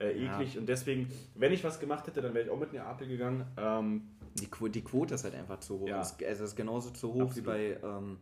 äh, 0.00 0.10
eklig. 0.10 0.54
Ja. 0.54 0.60
Und 0.60 0.68
deswegen, 0.68 1.08
wenn 1.36 1.52
ich 1.52 1.62
was 1.62 1.78
gemacht 1.78 2.08
hätte, 2.08 2.22
dann 2.22 2.34
wäre 2.34 2.46
ich 2.46 2.50
auch 2.50 2.58
mit 2.58 2.72
Neapel 2.72 3.06
gegangen. 3.06 3.46
Ähm, 3.56 4.02
die, 4.40 4.50
Qu 4.50 4.68
die 4.68 4.82
Quote 4.82 5.14
ist 5.14 5.22
halt 5.22 5.36
einfach 5.36 5.60
zu 5.60 5.78
hoch. 5.78 5.86
Ja. 5.86 6.00
Es, 6.00 6.16
es 6.18 6.40
ist 6.40 6.56
genauso 6.56 6.90
zu 6.90 7.14
hoch 7.14 7.36
wie 7.36 7.40
bei, 7.40 7.78
ähm, 7.84 8.18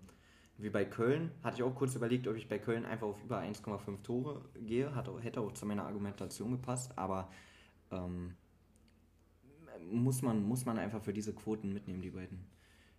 wie 0.63 0.71
bei 0.71 0.85
Köln. 0.85 1.31
Hatte 1.43 1.57
ich 1.57 1.63
auch 1.63 1.75
kurz 1.75 1.95
überlegt, 1.95 2.29
ob 2.29 2.37
ich 2.37 2.49
bei 2.49 2.59
Köln 2.59 2.85
einfach 2.85 3.07
auf 3.07 3.23
über 3.23 3.41
1,5 3.41 4.03
Tore 4.03 4.43
gehe. 4.55 4.95
Hat, 4.95 5.11
hätte 5.23 5.41
auch 5.41 5.53
zu 5.53 5.67
meiner 5.67 5.85
Argumentation 5.85 6.53
gepasst, 6.53 6.97
aber 6.97 7.31
ähm, 7.91 8.35
muss, 9.91 10.23
man, 10.23 10.43
muss 10.43 10.65
man 10.65 10.79
einfach 10.79 11.03
für 11.03 11.13
diese 11.13 11.35
Quoten 11.35 11.73
mitnehmen, 11.73 12.03
die 12.03 12.11
beiden 12.11 12.47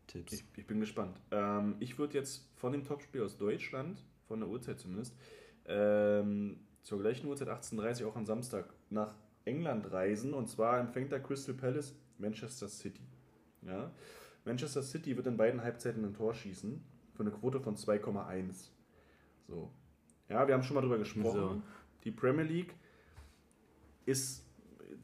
Tipps. 0.07 0.33
Ich, 0.33 0.45
ich 0.57 0.67
bin 0.67 0.79
gespannt. 0.79 1.19
Ähm, 1.31 1.75
ich 1.79 1.97
würde 1.97 2.17
jetzt 2.17 2.49
von 2.55 2.71
dem 2.71 2.83
Topspiel 2.83 3.21
aus 3.21 3.37
Deutschland, 3.37 4.03
von 4.27 4.39
der 4.39 4.49
Uhrzeit 4.49 4.79
zumindest, 4.79 5.15
ähm, 5.65 6.59
zur 6.83 6.99
gleichen 6.99 7.27
Uhrzeit 7.27 7.49
18.30 7.49 8.03
Uhr 8.03 8.09
auch 8.09 8.15
am 8.15 8.25
Samstag 8.25 8.73
nach 8.89 9.15
England 9.45 9.91
reisen. 9.91 10.33
Und 10.33 10.49
zwar 10.49 10.79
empfängt 10.79 11.11
da 11.11 11.19
Crystal 11.19 11.55
Palace 11.55 11.95
Manchester 12.17 12.67
City. 12.67 13.01
Ja? 13.61 13.91
Manchester 14.45 14.81
City 14.81 15.15
wird 15.15 15.27
in 15.27 15.37
beiden 15.37 15.61
Halbzeiten 15.61 16.03
ein 16.03 16.13
Tor 16.13 16.33
schießen 16.33 16.83
für 17.21 17.29
eine 17.29 17.37
Quote 17.37 17.59
von 17.59 17.75
2,1. 17.75 18.69
So. 19.47 19.71
Ja, 20.29 20.47
wir 20.47 20.55
haben 20.55 20.63
schon 20.63 20.75
mal 20.75 20.81
drüber 20.81 20.97
gesprochen. 20.97 21.33
So. 21.33 21.61
Die 22.03 22.11
Premier 22.11 22.43
League 22.43 22.73
ist 24.05 24.45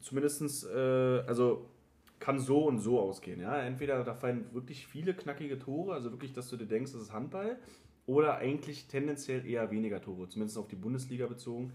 zumindest, 0.00 0.66
äh, 0.66 1.20
also 1.26 1.70
kann 2.18 2.40
so 2.40 2.66
und 2.66 2.80
so 2.80 2.98
ausgehen. 2.98 3.40
Ja? 3.40 3.60
Entweder 3.60 4.02
da 4.02 4.14
fallen 4.14 4.52
wirklich 4.52 4.86
viele 4.86 5.14
knackige 5.14 5.58
Tore, 5.58 5.94
also 5.94 6.10
wirklich, 6.10 6.32
dass 6.32 6.48
du 6.48 6.56
dir 6.56 6.66
denkst, 6.66 6.92
das 6.92 7.02
ist 7.02 7.12
Handball, 7.12 7.58
oder 8.06 8.38
eigentlich 8.38 8.88
tendenziell 8.88 9.46
eher 9.46 9.70
weniger 9.70 10.00
Tore, 10.00 10.28
zumindest 10.28 10.58
auf 10.58 10.66
die 10.66 10.76
Bundesliga 10.76 11.26
bezogen. 11.26 11.72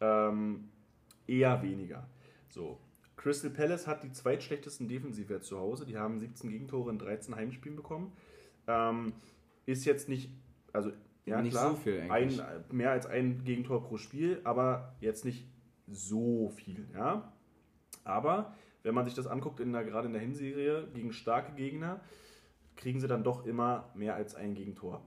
Ähm, 0.00 0.68
eher 1.26 1.62
weniger. 1.62 2.08
So. 2.48 2.78
Crystal 3.16 3.50
Palace 3.50 3.86
hat 3.86 4.02
die 4.02 4.12
zweitschlechtesten 4.12 4.88
Defensivwert 4.88 5.44
zu 5.44 5.58
Hause. 5.58 5.84
Die 5.84 5.98
haben 5.98 6.18
17 6.18 6.50
Gegentore 6.50 6.90
in 6.90 6.98
13 6.98 7.36
Heimspielen 7.36 7.76
bekommen. 7.76 8.12
Ähm, 8.66 9.12
ist 9.66 9.84
jetzt 9.84 10.08
nicht, 10.08 10.30
also 10.72 10.90
ja 11.24 11.40
nicht 11.40 11.52
klar, 11.52 11.70
so 11.70 11.76
viel 11.76 12.06
ein, 12.08 12.40
mehr 12.70 12.90
als 12.90 13.06
ein 13.06 13.44
Gegentor 13.44 13.82
pro 13.82 13.96
Spiel, 13.96 14.40
aber 14.44 14.94
jetzt 15.00 15.24
nicht 15.24 15.46
so 15.86 16.50
viel. 16.50 16.88
Ja? 16.94 17.32
Aber 18.04 18.54
wenn 18.82 18.94
man 18.94 19.04
sich 19.04 19.14
das 19.14 19.26
anguckt, 19.26 19.60
in 19.60 19.72
der, 19.72 19.84
gerade 19.84 20.06
in 20.06 20.12
der 20.12 20.22
Hinserie 20.22 20.88
gegen 20.92 21.12
starke 21.12 21.54
Gegner, 21.54 22.00
kriegen 22.76 23.00
sie 23.00 23.06
dann 23.06 23.22
doch 23.22 23.46
immer 23.46 23.90
mehr 23.94 24.14
als 24.14 24.34
ein 24.34 24.54
Gegentor. 24.54 25.02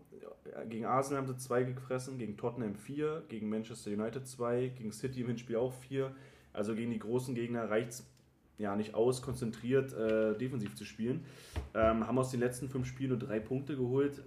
Gegen 0.69 0.85
Arsenal 0.85 1.23
haben 1.23 1.27
sie 1.27 1.37
zwei 1.37 1.63
gefressen, 1.63 2.17
gegen 2.19 2.37
Tottenham 2.37 2.75
vier, 2.75 3.23
gegen 3.27 3.49
Manchester 3.49 3.91
United 3.91 4.27
zwei, 4.27 4.67
gegen 4.67 4.91
City 4.91 5.21
im 5.21 5.27
Hinspiel 5.27 5.55
auch 5.57 5.73
vier. 5.73 6.15
Also 6.53 6.75
gegen 6.75 6.91
die 6.91 6.99
großen 6.99 7.35
Gegner 7.35 7.69
reicht 7.69 7.89
es 7.89 8.11
ja, 8.57 8.75
nicht 8.75 8.93
aus, 8.93 9.21
konzentriert 9.21 9.91
äh, 9.93 10.37
defensiv 10.37 10.75
zu 10.75 10.85
spielen. 10.85 11.25
Ähm, 11.73 12.07
haben 12.07 12.17
aus 12.17 12.31
den 12.31 12.39
letzten 12.39 12.69
fünf 12.69 12.87
Spielen 12.87 13.09
nur 13.09 13.19
drei 13.19 13.39
Punkte 13.39 13.75
geholt, 13.75 14.23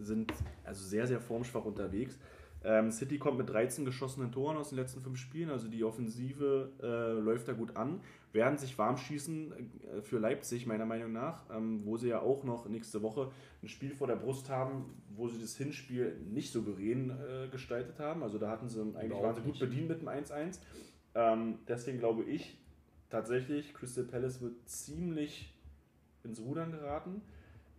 sind 0.00 0.32
also 0.64 0.84
sehr, 0.84 1.06
sehr 1.06 1.20
formschwach 1.20 1.64
unterwegs. 1.64 2.18
Ähm, 2.64 2.90
City 2.90 3.18
kommt 3.18 3.38
mit 3.38 3.48
13 3.48 3.84
geschossenen 3.84 4.32
Toren 4.32 4.56
aus 4.56 4.70
den 4.70 4.78
letzten 4.78 5.00
fünf 5.00 5.18
Spielen, 5.18 5.50
also 5.50 5.68
die 5.68 5.84
Offensive 5.84 6.72
äh, 6.82 7.20
läuft 7.20 7.46
da 7.46 7.52
gut 7.52 7.76
an. 7.76 8.00
Werden 8.32 8.58
sich 8.58 8.76
warm 8.76 8.96
schießen 8.96 9.52
äh, 9.52 10.02
für 10.02 10.18
Leipzig, 10.18 10.66
meiner 10.66 10.84
Meinung 10.84 11.12
nach, 11.12 11.44
ähm, 11.54 11.82
wo 11.84 11.96
sie 11.96 12.08
ja 12.08 12.20
auch 12.20 12.42
noch 12.42 12.68
nächste 12.68 13.00
Woche 13.02 13.30
ein 13.62 13.68
Spiel 13.68 13.94
vor 13.94 14.08
der 14.08 14.16
Brust 14.16 14.50
haben, 14.50 14.86
wo 15.14 15.28
sie 15.28 15.40
das 15.40 15.56
Hinspiel 15.56 16.16
nicht 16.28 16.52
souverän 16.52 17.10
äh, 17.10 17.48
gestaltet 17.48 18.00
haben. 18.00 18.24
Also 18.24 18.38
da 18.38 18.50
hatten 18.50 18.68
sie 18.68 18.80
eigentlich 18.80 19.22
waren 19.22 19.36
sie 19.36 19.42
gut 19.42 19.60
bedient 19.60 19.88
mit 19.88 20.00
dem 20.00 20.08
1-1. 20.08 20.58
Ähm, 21.14 21.58
deswegen 21.68 21.98
glaube 21.98 22.24
ich 22.24 22.58
tatsächlich, 23.08 23.72
Crystal 23.72 24.04
Palace 24.04 24.40
wird 24.40 24.68
ziemlich 24.68 25.54
ins 26.24 26.40
Rudern 26.40 26.72
geraten, 26.72 27.22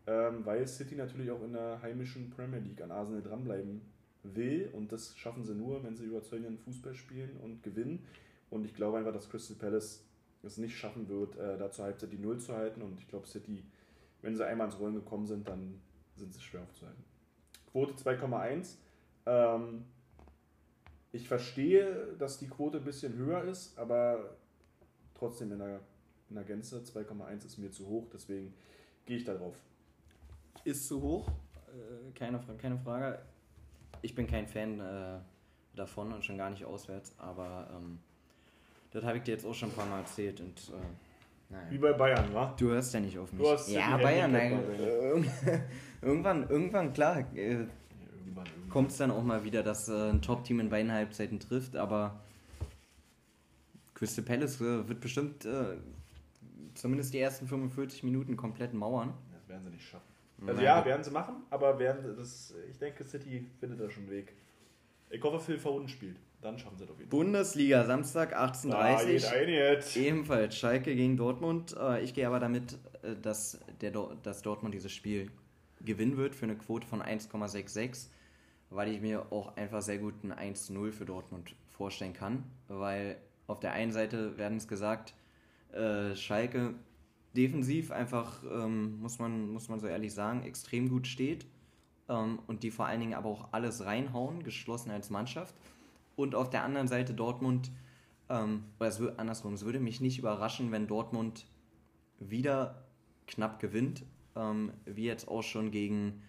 ähm, 0.09 0.43
weil 0.43 0.67
City 0.67 0.95
natürlich 0.95 1.29
auch 1.29 1.43
in 1.43 1.53
der 1.53 1.83
heimischen 1.83 2.31
Premier 2.31 2.57
League 2.57 2.81
an 2.81 2.89
Arsenal 2.89 3.21
dranbleiben 3.21 3.81
will 4.23 4.67
und 4.73 4.91
das 4.91 5.15
schaffen 5.15 5.45
sie 5.45 5.53
nur, 5.53 5.83
wenn 5.83 5.95
sie 5.95 6.05
überzeugenden 6.05 6.57
Fußball 6.57 6.95
spielen 6.95 7.37
und 7.43 7.61
gewinnen. 7.61 8.07
Und 8.49 8.65
ich 8.65 8.73
glaube 8.73 8.97
einfach, 8.97 9.13
dass 9.13 9.29
Crystal 9.29 9.55
Palace 9.55 10.03
es 10.41 10.57
nicht 10.57 10.75
schaffen 10.75 11.07
wird, 11.09 11.37
äh, 11.37 11.59
da 11.59 11.69
zur 11.69 11.85
Halbzeit 11.85 12.11
die 12.11 12.17
Null 12.17 12.39
zu 12.39 12.55
halten. 12.55 12.81
Und 12.81 12.99
ich 12.99 13.07
glaube, 13.07 13.27
City, 13.27 13.63
wenn 14.23 14.35
sie 14.35 14.45
einmal 14.45 14.65
ins 14.65 14.79
Rollen 14.79 14.95
gekommen 14.95 15.27
sind, 15.27 15.47
dann 15.47 15.79
sind 16.15 16.33
sie 16.33 16.41
schwer 16.41 16.63
aufzuhalten. 16.63 17.03
Quote 17.71 17.93
2,1. 17.93 18.77
Ähm, 19.27 19.85
ich 21.11 21.27
verstehe, 21.27 22.15
dass 22.17 22.39
die 22.39 22.47
Quote 22.47 22.79
ein 22.79 22.83
bisschen 22.83 23.15
höher 23.15 23.43
ist, 23.43 23.77
aber 23.77 24.37
trotzdem 25.13 25.51
in 25.51 25.59
der, 25.59 25.81
in 26.29 26.35
der 26.35 26.45
Gänze 26.45 26.79
2,1 26.79 27.45
ist 27.45 27.57
mir 27.59 27.69
zu 27.69 27.85
hoch, 27.85 28.07
deswegen 28.11 28.55
gehe 29.05 29.17
ich 29.17 29.23
da 29.23 29.35
drauf. 29.35 29.55
Ist 30.69 30.87
zu 30.87 31.01
hoch, 31.01 31.27
äh, 31.27 32.11
keine, 32.13 32.39
keine 32.57 32.77
Frage 32.77 33.19
ich 34.01 34.15
bin 34.15 34.27
kein 34.27 34.47
Fan 34.47 34.79
äh, 34.79 35.19
davon 35.75 36.13
und 36.13 36.23
schon 36.23 36.37
gar 36.37 36.49
nicht 36.49 36.65
auswärts, 36.65 37.13
aber 37.17 37.69
ähm, 37.75 37.99
das 38.91 39.03
habe 39.03 39.17
ich 39.17 39.23
dir 39.23 39.31
jetzt 39.31 39.45
auch 39.45 39.53
schon 39.53 39.69
ein 39.69 39.75
paar 39.75 39.85
Mal 39.85 39.99
erzählt 39.99 40.39
und 40.41 40.57
äh, 40.69 41.51
naja. 41.51 41.71
Wie 41.71 41.77
bei 41.79 41.93
Bayern, 41.93 42.31
wa? 42.33 42.53
Du 42.57 42.69
hörst 42.69 42.93
ja 42.93 42.99
nicht 42.99 43.17
auf 43.17 43.33
mich. 43.33 43.67
ja, 43.69 43.97
Bayern, 43.97 44.31
nein. 44.31 44.59
irgendwann, 46.01 46.47
irgendwann, 46.47 46.93
klar, 46.93 47.25
äh, 47.35 47.65
kommt 48.69 48.91
es 48.91 48.97
dann 48.97 49.09
auch 49.09 49.23
mal 49.23 49.43
wieder, 49.43 49.63
dass 49.63 49.89
äh, 49.89 50.11
ein 50.11 50.21
Top-Team 50.21 50.59
in 50.59 50.69
beiden 50.69 50.91
Halbzeiten 50.91 51.39
trifft, 51.39 51.75
aber 51.75 52.19
Crystal 53.95 54.23
Palace 54.23 54.61
äh, 54.61 54.87
wird 54.87 55.01
bestimmt 55.01 55.45
äh, 55.45 55.77
zumindest 56.75 57.15
die 57.15 57.19
ersten 57.19 57.47
45 57.47 58.03
Minuten 58.03 58.37
komplett 58.37 58.75
mauern. 58.75 59.15
Das 59.33 59.49
werden 59.49 59.63
sie 59.63 59.71
nicht 59.71 59.87
schaffen. 59.87 60.18
Also 60.47 60.61
ja, 60.61 60.83
werden 60.85 61.03
sie 61.03 61.11
machen, 61.11 61.43
aber 61.49 61.77
werden 61.79 62.15
das, 62.17 62.53
ich 62.69 62.77
denke, 62.77 63.03
City 63.03 63.45
findet 63.59 63.79
da 63.79 63.89
schon 63.89 64.03
einen 64.03 64.11
Weg. 64.11 64.33
Ich 65.09 65.21
hoffe, 65.23 65.39
Phil 65.39 65.57
Foden 65.57 65.87
spielt. 65.87 66.17
Dann 66.41 66.57
schaffen 66.57 66.77
sie 66.77 66.85
das 66.85 66.91
auf 66.91 66.99
jeden 66.99 67.09
Fall. 67.09 67.19
Bundesliga, 67.19 67.83
Samstag 67.83 68.37
18.30 68.37 69.97
Uhr. 69.97 70.01
Ebenfalls 70.01 70.55
Schalke 70.55 70.95
gegen 70.95 71.17
Dortmund. 71.17 71.75
Äh, 71.77 72.01
ich 72.03 72.13
gehe 72.13 72.25
aber 72.27 72.39
damit, 72.39 72.77
äh, 73.01 73.15
dass, 73.21 73.59
der, 73.81 73.91
dass 74.23 74.41
Dortmund 74.41 74.73
dieses 74.73 74.93
Spiel 74.93 75.29
gewinnen 75.81 76.17
wird 76.17 76.35
für 76.35 76.45
eine 76.45 76.55
Quote 76.55 76.87
von 76.87 77.01
1,66, 77.01 78.07
weil 78.69 78.89
ich 78.89 79.01
mir 79.01 79.31
auch 79.31 79.55
einfach 79.57 79.81
sehr 79.81 79.97
gut 79.97 80.23
ein 80.23 80.33
1-0 80.33 80.91
für 80.91 81.05
Dortmund 81.05 81.55
vorstellen 81.69 82.13
kann. 82.13 82.43
Weil 82.67 83.17
auf 83.47 83.59
der 83.59 83.73
einen 83.73 83.91
Seite 83.91 84.37
werden 84.37 84.57
es 84.57 84.67
gesagt, 84.67 85.13
äh, 85.73 86.15
Schalke 86.15 86.75
defensiv 87.35 87.91
einfach, 87.91 88.41
ähm, 88.43 88.99
muss, 88.99 89.19
man, 89.19 89.51
muss 89.51 89.69
man 89.69 89.79
so 89.79 89.87
ehrlich 89.87 90.13
sagen, 90.13 90.43
extrem 90.43 90.89
gut 90.89 91.07
steht 91.07 91.45
ähm, 92.07 92.39
und 92.47 92.63
die 92.63 92.71
vor 92.71 92.85
allen 92.85 92.99
Dingen 92.99 93.13
aber 93.13 93.29
auch 93.29 93.49
alles 93.51 93.85
reinhauen, 93.85 94.43
geschlossen 94.43 94.91
als 94.91 95.09
Mannschaft. 95.09 95.55
Und 96.15 96.35
auf 96.35 96.49
der 96.49 96.63
anderen 96.63 96.87
Seite 96.87 97.13
Dortmund, 97.13 97.71
ähm, 98.29 98.63
oder 98.79 98.89
es 98.89 98.99
wird 98.99 99.19
andersrum, 99.19 99.53
es 99.53 99.63
würde 99.63 99.79
mich 99.79 100.01
nicht 100.01 100.19
überraschen, 100.19 100.71
wenn 100.71 100.87
Dortmund 100.87 101.45
wieder 102.19 102.83
knapp 103.27 103.59
gewinnt, 103.59 104.03
ähm, 104.35 104.71
wie 104.85 105.05
jetzt 105.05 105.27
auch 105.27 105.43
schon 105.43 105.71
gegen 105.71 106.23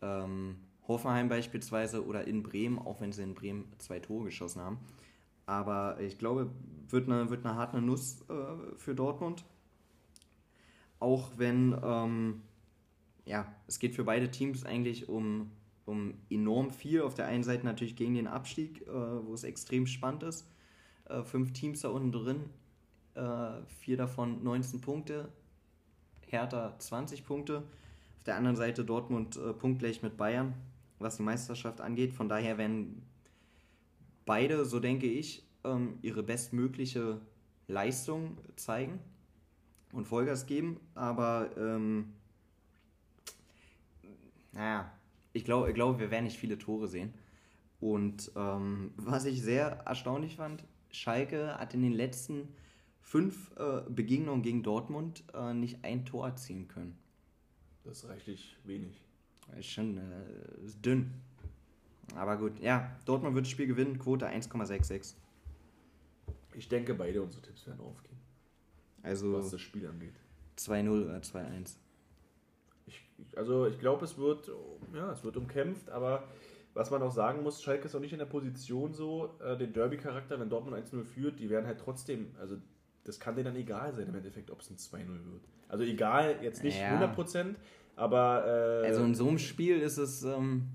ähm, 0.00 0.56
Hoffenheim 0.86 1.28
beispielsweise 1.28 2.06
oder 2.06 2.26
in 2.26 2.42
Bremen, 2.42 2.78
auch 2.78 3.00
wenn 3.00 3.12
sie 3.12 3.22
in 3.22 3.34
Bremen 3.34 3.72
zwei 3.78 3.98
Tore 3.98 4.26
geschossen 4.26 4.62
haben. 4.62 4.78
Aber 5.46 6.00
ich 6.00 6.18
glaube, 6.18 6.50
wird 6.88 7.10
eine, 7.10 7.28
wird 7.28 7.44
eine 7.44 7.56
harte 7.56 7.80
Nuss 7.82 8.22
äh, 8.28 8.76
für 8.78 8.94
Dortmund 8.94 9.44
auch 11.04 11.32
wenn, 11.36 11.78
ähm, 11.84 12.42
ja, 13.26 13.46
es 13.66 13.78
geht 13.78 13.94
für 13.94 14.04
beide 14.04 14.30
Teams 14.30 14.64
eigentlich 14.64 15.06
um, 15.06 15.50
um 15.84 16.14
enorm 16.30 16.70
viel. 16.70 17.02
Auf 17.02 17.14
der 17.14 17.26
einen 17.26 17.44
Seite 17.44 17.66
natürlich 17.66 17.94
gegen 17.94 18.14
den 18.14 18.26
Abstieg, 18.26 18.80
äh, 18.86 18.90
wo 18.90 19.34
es 19.34 19.44
extrem 19.44 19.86
spannend 19.86 20.22
ist. 20.22 20.48
Äh, 21.04 21.22
fünf 21.22 21.52
Teams 21.52 21.82
da 21.82 21.90
unten 21.90 22.10
drin, 22.10 22.44
äh, 23.16 23.62
vier 23.80 23.98
davon 23.98 24.42
19 24.42 24.80
Punkte, 24.80 25.28
Hertha 26.26 26.74
20 26.78 27.26
Punkte. 27.26 27.58
Auf 28.16 28.24
der 28.24 28.36
anderen 28.36 28.56
Seite 28.56 28.82
Dortmund 28.82 29.36
äh, 29.36 29.52
punktgleich 29.52 30.02
mit 30.02 30.16
Bayern, 30.16 30.54
was 30.98 31.18
die 31.18 31.22
Meisterschaft 31.22 31.82
angeht. 31.82 32.14
Von 32.14 32.30
daher 32.30 32.56
werden 32.56 33.02
beide, 34.24 34.64
so 34.64 34.80
denke 34.80 35.06
ich, 35.06 35.46
ähm, 35.64 35.98
ihre 36.00 36.22
bestmögliche 36.22 37.20
Leistung 37.68 38.38
zeigen 38.56 39.00
und 39.94 40.06
Vollgas 40.06 40.46
geben, 40.46 40.80
aber 40.94 41.50
ähm, 41.56 42.12
naja, 44.52 44.90
ich 45.32 45.44
glaube, 45.44 45.68
ich 45.68 45.74
glaub, 45.74 45.98
wir 45.98 46.10
werden 46.10 46.24
nicht 46.24 46.38
viele 46.38 46.58
Tore 46.58 46.88
sehen. 46.88 47.12
Und 47.80 48.30
ähm, 48.36 48.92
was 48.96 49.24
ich 49.24 49.42
sehr 49.42 49.82
erstaunlich 49.84 50.36
fand, 50.36 50.64
Schalke 50.90 51.58
hat 51.58 51.74
in 51.74 51.82
den 51.82 51.92
letzten 51.92 52.48
fünf 53.00 53.50
äh, 53.56 53.82
Begegnungen 53.90 54.42
gegen 54.42 54.62
Dortmund 54.62 55.24
äh, 55.34 55.52
nicht 55.52 55.84
ein 55.84 56.06
Tor 56.06 56.26
erzielen 56.26 56.68
können. 56.68 56.96
Das 57.84 57.98
ist 57.98 58.08
reichlich 58.08 58.56
wenig. 58.64 59.04
Ist 59.58 59.70
schon 59.70 59.98
äh, 59.98 60.64
ist 60.64 60.84
dünn. 60.84 61.12
Aber 62.16 62.36
gut, 62.36 62.60
ja, 62.60 62.96
Dortmund 63.04 63.34
wird 63.34 63.46
das 63.46 63.50
Spiel 63.50 63.66
gewinnen, 63.66 63.98
Quote 63.98 64.26
1,66. 64.28 65.14
Ich 66.54 66.68
denke, 66.68 66.94
beide 66.94 67.22
unsere 67.22 67.42
Tipps 67.42 67.66
werden 67.66 67.80
aufgehen. 67.80 68.16
Also 69.04 69.32
was 69.34 69.50
das 69.50 69.60
Spiel 69.60 69.86
angeht. 69.86 70.14
2-0 70.58 71.04
oder 71.04 71.18
2-1. 71.18 71.76
Ich, 72.86 73.02
also 73.36 73.66
ich 73.66 73.78
glaube, 73.78 74.04
es 74.04 74.18
wird, 74.18 74.50
ja, 74.94 75.12
es 75.12 75.22
wird 75.24 75.36
umkämpft, 75.36 75.90
aber 75.90 76.24
was 76.74 76.90
man 76.90 77.02
auch 77.02 77.12
sagen 77.12 77.42
muss, 77.42 77.62
Schalke 77.62 77.84
ist 77.84 77.94
auch 77.94 78.00
nicht 78.00 78.12
in 78.12 78.18
der 78.18 78.26
Position 78.26 78.92
so, 78.94 79.38
äh, 79.44 79.56
den 79.56 79.72
Derby-Charakter, 79.72 80.40
wenn 80.40 80.48
Dortmund 80.48 80.76
1-0 80.76 81.04
führt, 81.04 81.38
die 81.38 81.48
werden 81.48 81.66
halt 81.66 81.78
trotzdem, 81.78 82.34
also 82.40 82.56
das 83.04 83.20
kann 83.20 83.36
denen 83.36 83.46
dann 83.46 83.56
egal 83.56 83.92
sein 83.92 84.08
im 84.08 84.14
Endeffekt, 84.14 84.50
ob 84.50 84.60
es 84.60 84.70
ein 84.70 84.76
2-0 84.76 85.06
wird. 85.08 85.42
Also 85.68 85.84
egal, 85.84 86.38
jetzt 86.42 86.64
nicht 86.64 86.78
ja. 86.78 87.00
100%, 87.00 87.54
aber... 87.96 88.82
Äh, 88.82 88.86
also 88.86 89.04
in 89.04 89.14
so 89.14 89.28
einem 89.28 89.38
Spiel 89.38 89.80
ist 89.80 89.98
es 89.98 90.24
ähm, 90.24 90.68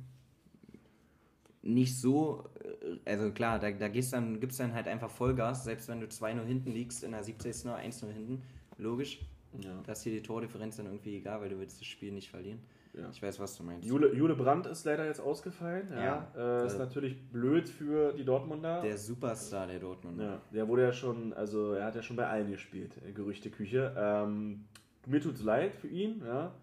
nicht 1.61 1.99
so, 1.99 2.45
äh, 2.63 3.09
also 3.09 3.31
klar, 3.31 3.59
da, 3.59 3.71
da 3.71 3.87
gehst 3.87 4.13
dann, 4.13 4.39
gibt 4.39 4.51
es 4.51 4.57
dann 4.57 4.73
halt 4.73 4.87
einfach 4.87 5.09
Vollgas, 5.09 5.63
selbst 5.63 5.89
wenn 5.89 5.99
du 5.99 6.07
2-0 6.07 6.43
hinten 6.43 6.71
liegst, 6.71 7.03
in 7.03 7.11
der 7.11 7.23
70. 7.23 7.65
oder 7.65 7.77
1-0 7.77 8.11
hinten, 8.11 8.41
logisch. 8.77 9.19
Ja. 9.59 9.81
Da 9.85 9.93
ist 9.93 10.05
dir 10.05 10.11
die 10.11 10.21
Tordifferenz 10.21 10.77
dann 10.77 10.85
irgendwie 10.85 11.17
egal, 11.17 11.41
weil 11.41 11.49
du 11.49 11.59
willst 11.59 11.79
das 11.79 11.87
Spiel 11.87 12.11
nicht 12.11 12.29
verlieren. 12.29 12.59
Ja. 12.93 13.09
Ich 13.11 13.21
weiß, 13.21 13.39
was 13.39 13.55
du 13.55 13.63
meinst. 13.63 13.87
Jule, 13.87 14.13
Jule 14.13 14.35
Brandt 14.35 14.65
ist 14.65 14.83
leider 14.85 15.05
jetzt 15.05 15.21
ausgefallen. 15.21 15.87
Ja. 15.91 16.27
ja. 16.35 16.61
Äh, 16.63 16.67
ist 16.67 16.77
natürlich 16.77 17.21
blöd 17.31 17.69
für 17.69 18.13
die 18.13 18.25
Dortmunder. 18.25 18.81
Der 18.81 18.97
Superstar 18.97 19.67
der 19.67 19.79
Dortmunder. 19.79 20.23
Ja, 20.23 20.41
der 20.53 20.67
wurde 20.67 20.83
ja 20.83 20.91
schon, 20.91 21.33
also 21.33 21.73
er 21.73 21.85
hat 21.85 21.95
ja 21.95 22.01
schon 22.01 22.15
bei 22.15 22.27
allen 22.27 22.49
gespielt, 22.49 22.93
äh, 23.07 23.11
Gerüchteküche. 23.11 23.93
Ähm, 23.97 24.65
mir 25.05 25.17
es 25.17 25.43
leid 25.43 25.75
für 25.75 25.87
ihn, 25.87 26.21
ja. 26.25 26.53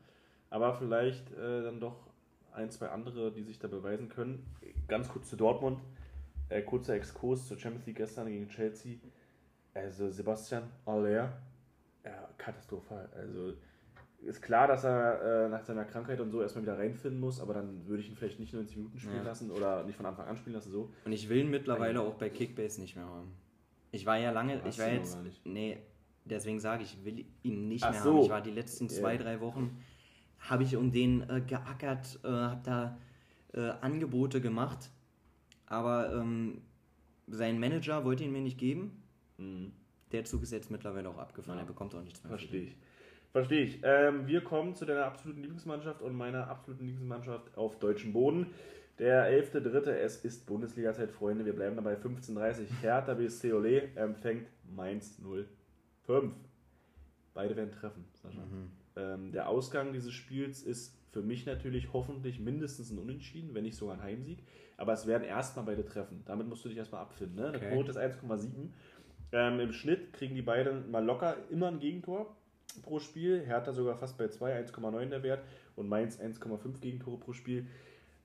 Aber 0.50 0.74
vielleicht 0.74 1.32
äh, 1.32 1.62
dann 1.62 1.80
doch 1.80 1.96
ein, 2.56 2.70
zwei 2.70 2.88
andere, 2.88 3.32
die 3.32 3.42
sich 3.42 3.58
da 3.58 3.68
beweisen 3.68 4.08
können. 4.08 4.46
Ganz 4.88 5.08
kurz 5.08 5.30
zu 5.30 5.36
Dortmund. 5.36 5.80
Äh, 6.48 6.62
kurzer 6.62 6.94
Exkurs 6.94 7.46
zur 7.46 7.58
Champions 7.58 7.86
League 7.86 7.96
gestern 7.96 8.28
gegen 8.28 8.48
Chelsea. 8.48 8.98
Also 9.74 10.10
Sebastian 10.10 10.64
Aller, 10.86 11.32
ja, 12.04 12.28
katastrophal. 12.38 13.08
Also 13.14 13.52
ist 14.22 14.40
klar, 14.40 14.66
dass 14.66 14.84
er 14.84 15.46
äh, 15.46 15.48
nach 15.48 15.62
seiner 15.62 15.84
Krankheit 15.84 16.20
und 16.20 16.30
so 16.30 16.40
erstmal 16.40 16.62
wieder 16.62 16.78
reinfinden 16.78 17.20
muss, 17.20 17.40
aber 17.40 17.54
dann 17.54 17.86
würde 17.86 18.02
ich 18.02 18.08
ihn 18.08 18.16
vielleicht 18.16 18.40
nicht 18.40 18.54
90 18.54 18.76
Minuten 18.76 18.98
spielen 18.98 19.16
ja. 19.18 19.22
lassen 19.22 19.50
oder 19.50 19.84
nicht 19.84 19.96
von 19.96 20.06
Anfang 20.06 20.26
an 20.26 20.36
spielen 20.36 20.54
lassen. 20.54 20.70
So. 20.70 20.90
Und 21.04 21.12
ich 21.12 21.28
will 21.28 21.38
ihn 21.38 21.50
mittlerweile 21.50 22.00
auch 22.00 22.14
bei 22.14 22.30
Kickbase 22.30 22.80
nicht 22.80 22.96
mehr 22.96 23.06
haben. 23.06 23.32
Ich 23.92 24.06
war 24.06 24.18
ja 24.18 24.30
lange, 24.30 24.60
ich 24.66 24.78
war 24.78 24.88
jetzt, 24.88 25.18
nee, 25.44 25.78
deswegen 26.24 26.58
sage 26.58 26.82
ich, 26.82 26.94
ich 26.94 27.04
will 27.04 27.24
ihn 27.42 27.68
nicht 27.68 27.84
Ach 27.84 27.92
mehr 27.92 28.02
so. 28.02 28.14
haben. 28.14 28.20
Ich 28.22 28.30
war 28.30 28.40
die 28.40 28.50
letzten 28.50 28.88
zwei, 28.88 29.14
yeah. 29.14 29.22
drei 29.22 29.40
Wochen 29.40 29.78
habe 30.48 30.62
ich 30.62 30.76
um 30.76 30.92
den 30.92 31.28
äh, 31.28 31.40
geackert, 31.40 32.20
äh, 32.24 32.28
habe 32.28 32.60
da 32.64 32.98
äh, 33.54 33.70
Angebote 33.80 34.40
gemacht, 34.40 34.90
aber 35.66 36.12
ähm, 36.14 36.62
sein 37.26 37.58
Manager 37.58 38.04
wollte 38.04 38.24
ihn 38.24 38.32
mir 38.32 38.42
nicht 38.42 38.58
geben. 38.58 39.02
Mhm. 39.38 39.72
der 40.12 40.24
Zug 40.24 40.42
ist 40.44 40.52
jetzt 40.52 40.70
mittlerweile 40.70 41.10
auch 41.10 41.18
abgefahren, 41.18 41.58
ja. 41.58 41.64
er 41.64 41.66
bekommt 41.66 41.94
auch 41.94 42.02
nichts 42.02 42.22
mehr. 42.22 42.30
Verstehe 42.30 42.62
ich. 42.62 42.76
Verstehe 43.32 43.64
ich. 43.64 43.80
Ähm, 43.82 44.26
wir 44.26 44.42
kommen 44.42 44.74
zu 44.74 44.86
deiner 44.86 45.04
absoluten 45.04 45.42
Lieblingsmannschaft 45.42 46.00
und 46.00 46.16
meiner 46.16 46.48
absoluten 46.48 46.86
Lieblingsmannschaft 46.86 47.54
auf 47.58 47.78
deutschem 47.78 48.14
Boden. 48.14 48.46
Der 48.98 49.30
11.3. 49.30 49.90
Es 49.90 50.24
ist 50.24 50.46
Bundesliga-Zeit, 50.46 51.10
Freunde. 51.10 51.44
Wir 51.44 51.52
bleiben 51.52 51.76
dabei 51.76 51.96
15.30 51.96 52.80
Hertha 52.80 53.12
BSC 53.12 53.52
Ole 53.52 53.94
empfängt 53.94 54.48
Mainz 54.74 55.20
05. 56.06 56.32
Beide 57.34 57.56
werden 57.56 57.72
treffen, 57.72 58.06
Sascha. 58.14 58.40
Mhm. 58.40 58.70
Ähm, 58.96 59.32
der 59.32 59.48
Ausgang 59.48 59.92
dieses 59.92 60.12
Spiels 60.12 60.62
ist 60.62 60.96
für 61.12 61.22
mich 61.22 61.46
natürlich 61.46 61.92
hoffentlich 61.92 62.40
mindestens 62.40 62.90
ein 62.90 62.98
Unentschieden, 62.98 63.54
wenn 63.54 63.64
nicht 63.64 63.76
sogar 63.76 63.96
ein 63.96 64.02
Heimsieg. 64.02 64.42
Aber 64.76 64.92
es 64.92 65.06
werden 65.06 65.24
erstmal 65.24 65.64
beide 65.64 65.84
treffen. 65.84 66.22
Damit 66.26 66.46
musst 66.48 66.64
du 66.64 66.68
dich 66.68 66.78
erstmal 66.78 67.02
abfinden. 67.02 67.36
Ne? 67.36 67.48
Okay. 67.48 67.58
Der 67.60 67.70
Quote 67.70 67.90
ist 67.90 67.98
1,7. 67.98 68.70
Ähm, 69.32 69.60
Im 69.60 69.72
Schnitt 69.72 70.12
kriegen 70.12 70.34
die 70.34 70.42
beiden 70.42 70.90
mal 70.90 71.04
locker 71.04 71.36
immer 71.50 71.68
ein 71.68 71.78
Gegentor 71.78 72.36
pro 72.82 72.98
Spiel. 73.00 73.44
Hertha 73.44 73.72
sogar 73.72 73.96
fast 73.96 74.18
bei 74.18 74.28
2, 74.28 74.64
1,9 74.64 75.06
der 75.06 75.22
Wert 75.22 75.44
und 75.74 75.88
Mainz 75.88 76.20
1,5 76.20 76.80
Gegentore 76.80 77.18
pro 77.18 77.32
Spiel. 77.32 77.66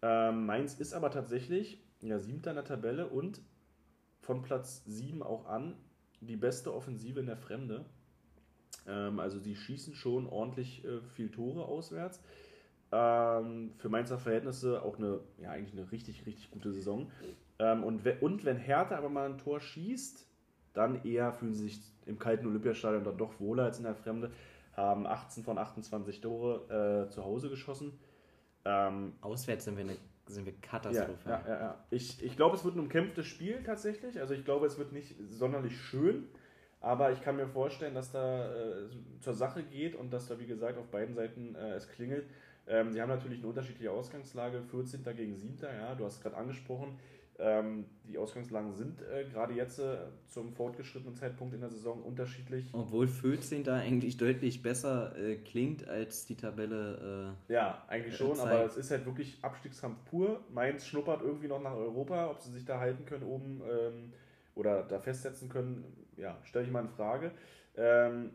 Ähm, 0.01 0.46
Mainz 0.46 0.75
ist 0.75 0.94
aber 0.94 1.12
tatsächlich 1.12 1.82
ja, 2.01 2.20
siebter 2.20 2.51
in 2.51 2.56
der 2.56 2.66
Tabelle 2.66 3.08
und 3.08 3.42
von 4.22 4.42
Platz 4.42 4.84
7 4.86 5.24
auch 5.24 5.46
an 5.46 5.75
die 6.20 6.38
beste 6.38 6.74
Offensive 6.74 7.20
in 7.20 7.25
der 7.25 7.38
Fremde. 7.38 7.86
Ähm, 8.88 9.20
also 9.20 9.40
sie 9.40 9.56
schießen 9.56 9.96
schon 9.96 10.28
ordentlich 10.28 10.84
äh, 10.86 11.02
viel 11.16 11.30
Tore 11.30 11.66
auswärts. 11.66 12.22
Ähm, 12.92 13.72
für 13.78 13.90
Mainzer 13.90 14.18
Verhältnisse 14.18 14.82
auch 14.84 14.98
eine, 14.98 15.22
ja, 15.42 15.52
eigentlich 15.52 15.80
eine 15.80 15.92
richtig, 15.92 16.26
richtig 16.26 16.52
gute 16.52 16.72
Saison. 16.72 17.10
Ähm, 17.60 17.84
und, 17.84 18.06
und 18.22 18.44
wenn 18.44 18.58
Hertha 18.58 18.98
aber 18.98 19.10
mal 19.10 19.30
ein 19.30 19.38
Tor 19.38 19.60
schießt, 19.60 20.28
dann 20.74 21.04
eher 21.06 21.34
fühlen 21.34 21.54
sie 21.54 21.64
sich 21.70 21.80
im 22.06 22.20
kalten 22.20 22.48
Olympiastadion 22.48 23.04
dann 23.04 23.18
doch 23.18 23.40
wohler 23.40 23.64
als 23.66 23.78
in 23.78 23.84
der 23.84 23.96
Fremde. 23.96 24.32
Haben 24.76 25.06
18 25.06 25.44
von 25.44 25.58
28 25.58 26.22
Tore 26.22 27.06
äh, 27.08 27.10
zu 27.10 27.24
Hause 27.24 27.50
geschossen. 27.50 28.00
Ähm, 28.66 29.14
Auswärts 29.22 29.66
sind 29.66 29.78
wir 29.78 29.84
eine 29.84 29.98
sind 30.28 30.46
wir 30.46 30.54
katastrophal. 30.62 31.44
Ja, 31.46 31.54
ja, 31.54 31.60
ja, 31.60 31.86
Ich, 31.90 32.24
ich 32.24 32.36
glaube, 32.36 32.56
es 32.56 32.64
wird 32.64 32.76
ein 32.76 32.80
umkämpftes 32.80 33.26
Spiel 33.26 33.64
tatsächlich. 33.64 34.20
Also 34.20 34.34
ich 34.34 34.46
glaube, 34.46 34.66
es 34.66 34.78
wird 34.78 34.92
nicht 34.94 35.16
sonderlich 35.30 35.80
schön. 35.80 36.28
Aber 36.82 37.12
ich 37.12 37.22
kann 37.22 37.36
mir 37.36 37.48
vorstellen, 37.48 37.94
dass 37.94 38.12
da 38.12 38.54
äh, 38.54 38.90
zur 39.20 39.34
Sache 39.34 39.64
geht 39.64 39.96
und 39.96 40.12
dass 40.12 40.28
da, 40.28 40.40
wie 40.40 40.48
gesagt, 40.48 40.78
auf 40.80 40.88
beiden 40.88 41.14
Seiten 41.14 41.56
äh, 41.56 41.76
es 41.76 41.88
klingelt. 41.88 42.26
Ähm, 42.68 42.92
sie 42.92 43.02
haben 43.02 43.10
natürlich 43.10 43.40
eine 43.40 43.48
unterschiedliche 43.48 43.92
Ausgangslage, 43.92 44.62
14. 44.64 45.04
gegen 45.16 45.36
7. 45.36 45.58
Ja, 45.62 45.94
du 45.96 46.06
hast 46.06 46.22
gerade 46.22 46.38
angesprochen. 46.38 46.98
Ähm, 47.38 47.86
die 48.08 48.18
Ausgangslagen 48.18 48.72
sind 48.74 49.02
äh, 49.02 49.26
gerade 49.26 49.54
jetzt 49.54 49.80
äh, 49.80 49.98
zum 50.28 50.54
fortgeschrittenen 50.54 51.16
Zeitpunkt 51.16 51.56
in 51.56 51.62
der 51.62 51.70
Saison 51.70 52.02
unterschiedlich. 52.04 52.70
Obwohl 52.72 53.08
14. 53.08 53.64
da 53.64 53.78
eigentlich 53.78 54.18
deutlich 54.18 54.62
besser 54.62 55.18
äh, 55.18 55.38
klingt 55.38 55.88
als 55.88 56.26
die 56.26 56.36
Tabelle. 56.36 57.36
Äh, 57.50 57.54
ja, 57.54 57.84
eigentlich 57.88 58.16
schon, 58.16 58.36
zeigt. 58.36 58.48
aber 58.48 58.66
es 58.66 58.78
ist 58.78 58.92
halt 58.92 59.06
wirklich 59.06 59.40
Abstiegskampf 59.42 59.98
pur. 60.06 60.40
Mainz 60.54 60.86
schnuppert 60.86 61.22
irgendwie 61.22 61.48
noch 61.48 61.62
nach 61.62 61.76
Europa, 61.76 62.30
ob 62.30 62.42
sie 62.42 62.52
sich 62.52 62.66
da 62.66 62.80
halten 62.80 63.06
können 63.06 63.24
oben 63.24 63.62
ähm, 63.68 64.14
oder 64.54 64.84
da 64.84 65.00
festsetzen 65.00 65.50
können, 65.50 65.84
ja, 66.18 66.38
stelle 66.44 66.65
ich 66.65 66.72
mal 66.72 66.82
in 66.82 66.89
Frage. 66.89 67.32
Ähm, 67.75 68.32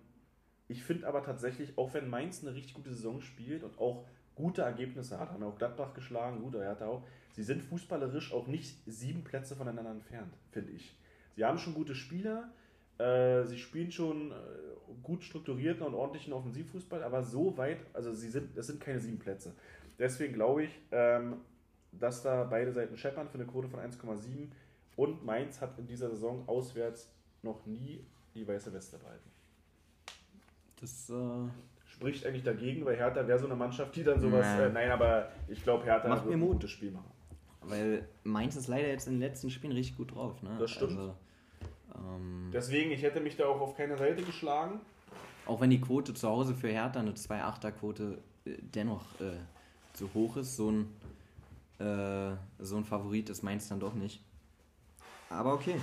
ich 0.68 0.82
finde 0.82 1.06
aber 1.06 1.22
tatsächlich, 1.22 1.78
auch 1.78 1.94
wenn 1.94 2.08
Mainz 2.08 2.42
eine 2.42 2.54
richtig 2.54 2.74
gute 2.74 2.90
Saison 2.90 3.20
spielt 3.20 3.62
und 3.62 3.78
auch 3.78 4.06
gute 4.34 4.62
Ergebnisse 4.62 5.18
hat, 5.18 5.30
haben 5.30 5.42
ja 5.42 5.48
auch 5.48 5.58
Gladbach 5.58 5.94
geschlagen, 5.94 6.42
gut, 6.42 6.54
er 6.54 6.70
hat 6.70 6.82
auch 6.82 7.06
sie 7.36 7.42
sind 7.42 7.62
fußballerisch 7.62 8.32
auch 8.32 8.46
nicht 8.46 8.78
sieben 8.86 9.22
Plätze 9.22 9.54
voneinander 9.54 9.90
entfernt, 9.90 10.34
finde 10.50 10.72
ich. 10.72 10.96
Sie 11.36 11.44
haben 11.44 11.58
schon 11.58 11.74
gute 11.74 11.94
Spieler, 11.94 12.50
äh, 12.98 13.44
sie 13.44 13.58
spielen 13.58 13.92
schon 13.92 14.32
äh, 14.32 14.34
gut 15.02 15.22
strukturierten 15.22 15.86
und 15.86 15.94
ordentlichen 15.94 16.32
Offensivfußball, 16.32 17.02
aber 17.02 17.22
so 17.22 17.56
weit, 17.58 17.78
also 17.92 18.12
sie 18.12 18.30
sind, 18.30 18.56
das 18.56 18.68
sind 18.68 18.80
keine 18.80 19.00
sieben 19.00 19.18
Plätze. 19.18 19.54
Deswegen 19.98 20.32
glaube 20.32 20.64
ich, 20.64 20.70
ähm, 20.92 21.42
dass 21.92 22.22
da 22.22 22.44
beide 22.44 22.72
Seiten 22.72 22.96
scheppern 22.96 23.28
für 23.28 23.38
eine 23.38 23.46
Quote 23.46 23.68
von 23.68 23.80
1,7 23.80 24.48
und 24.96 25.24
Mainz 25.24 25.60
hat 25.60 25.78
in 25.78 25.86
dieser 25.86 26.08
Saison 26.08 26.48
auswärts 26.48 27.12
noch 27.42 27.64
nie 27.66 28.04
die 28.34 28.46
weiße 28.46 28.72
Weste 28.72 28.98
behalten. 28.98 29.30
Das 30.80 31.10
äh, 31.10 31.48
spricht 31.86 32.26
eigentlich 32.26 32.44
dagegen, 32.44 32.84
weil 32.84 32.96
Hertha 32.96 33.26
wäre 33.26 33.38
so 33.38 33.46
eine 33.46 33.56
Mannschaft, 33.56 33.96
die 33.96 34.04
dann 34.04 34.20
sowas. 34.20 34.46
Äh, 34.58 34.68
nein, 34.70 34.90
aber 34.90 35.30
ich 35.48 35.62
glaube, 35.62 35.84
Hertha 35.84 36.08
Macht 36.08 36.24
wird 36.24 36.34
ein 36.34 36.40
gutes 36.40 36.70
Spiel 36.70 36.90
machen. 36.90 37.10
Weil 37.62 38.06
Mainz 38.22 38.56
ist 38.56 38.68
leider 38.68 38.88
jetzt 38.88 39.06
in 39.06 39.14
den 39.14 39.20
letzten 39.20 39.50
Spielen 39.50 39.72
richtig 39.72 39.96
gut 39.96 40.14
drauf. 40.14 40.42
Ne? 40.42 40.56
Das 40.58 40.70
stimmt. 40.70 40.98
Also, 40.98 41.14
ähm, 41.96 42.50
Deswegen, 42.52 42.90
ich 42.92 43.02
hätte 43.02 43.20
mich 43.20 43.36
da 43.36 43.46
auch 43.46 43.60
auf 43.60 43.76
keine 43.76 43.96
Seite 43.96 44.22
geschlagen. 44.22 44.80
Auch 45.46 45.60
wenn 45.60 45.70
die 45.70 45.80
Quote 45.80 46.14
zu 46.14 46.28
Hause 46.28 46.54
für 46.54 46.68
Hertha, 46.68 47.00
eine 47.00 47.12
2-8er-Quote, 47.12 48.18
äh, 48.44 48.50
dennoch 48.60 49.04
äh, 49.20 49.38
zu 49.94 50.12
hoch 50.14 50.36
ist, 50.36 50.56
so 50.56 50.70
ein, 50.70 50.92
äh, 51.78 52.36
so 52.58 52.76
ein 52.76 52.84
Favorit 52.84 53.30
ist 53.30 53.42
Mainz 53.42 53.68
dann 53.68 53.80
doch 53.80 53.94
nicht. 53.94 54.22
Aber 55.30 55.54
okay. 55.54 55.76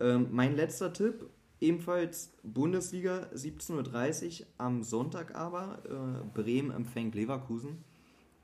Ähm, 0.00 0.28
mein 0.30 0.54
letzter 0.56 0.92
Tipp, 0.92 1.28
ebenfalls 1.60 2.32
Bundesliga 2.42 3.28
17.30 3.34 4.40
Uhr 4.40 4.46
am 4.58 4.82
Sonntag 4.82 5.34
aber. 5.34 5.82
Äh, 5.84 6.26
Bremen 6.34 6.70
empfängt 6.70 7.14
Leverkusen. 7.14 7.84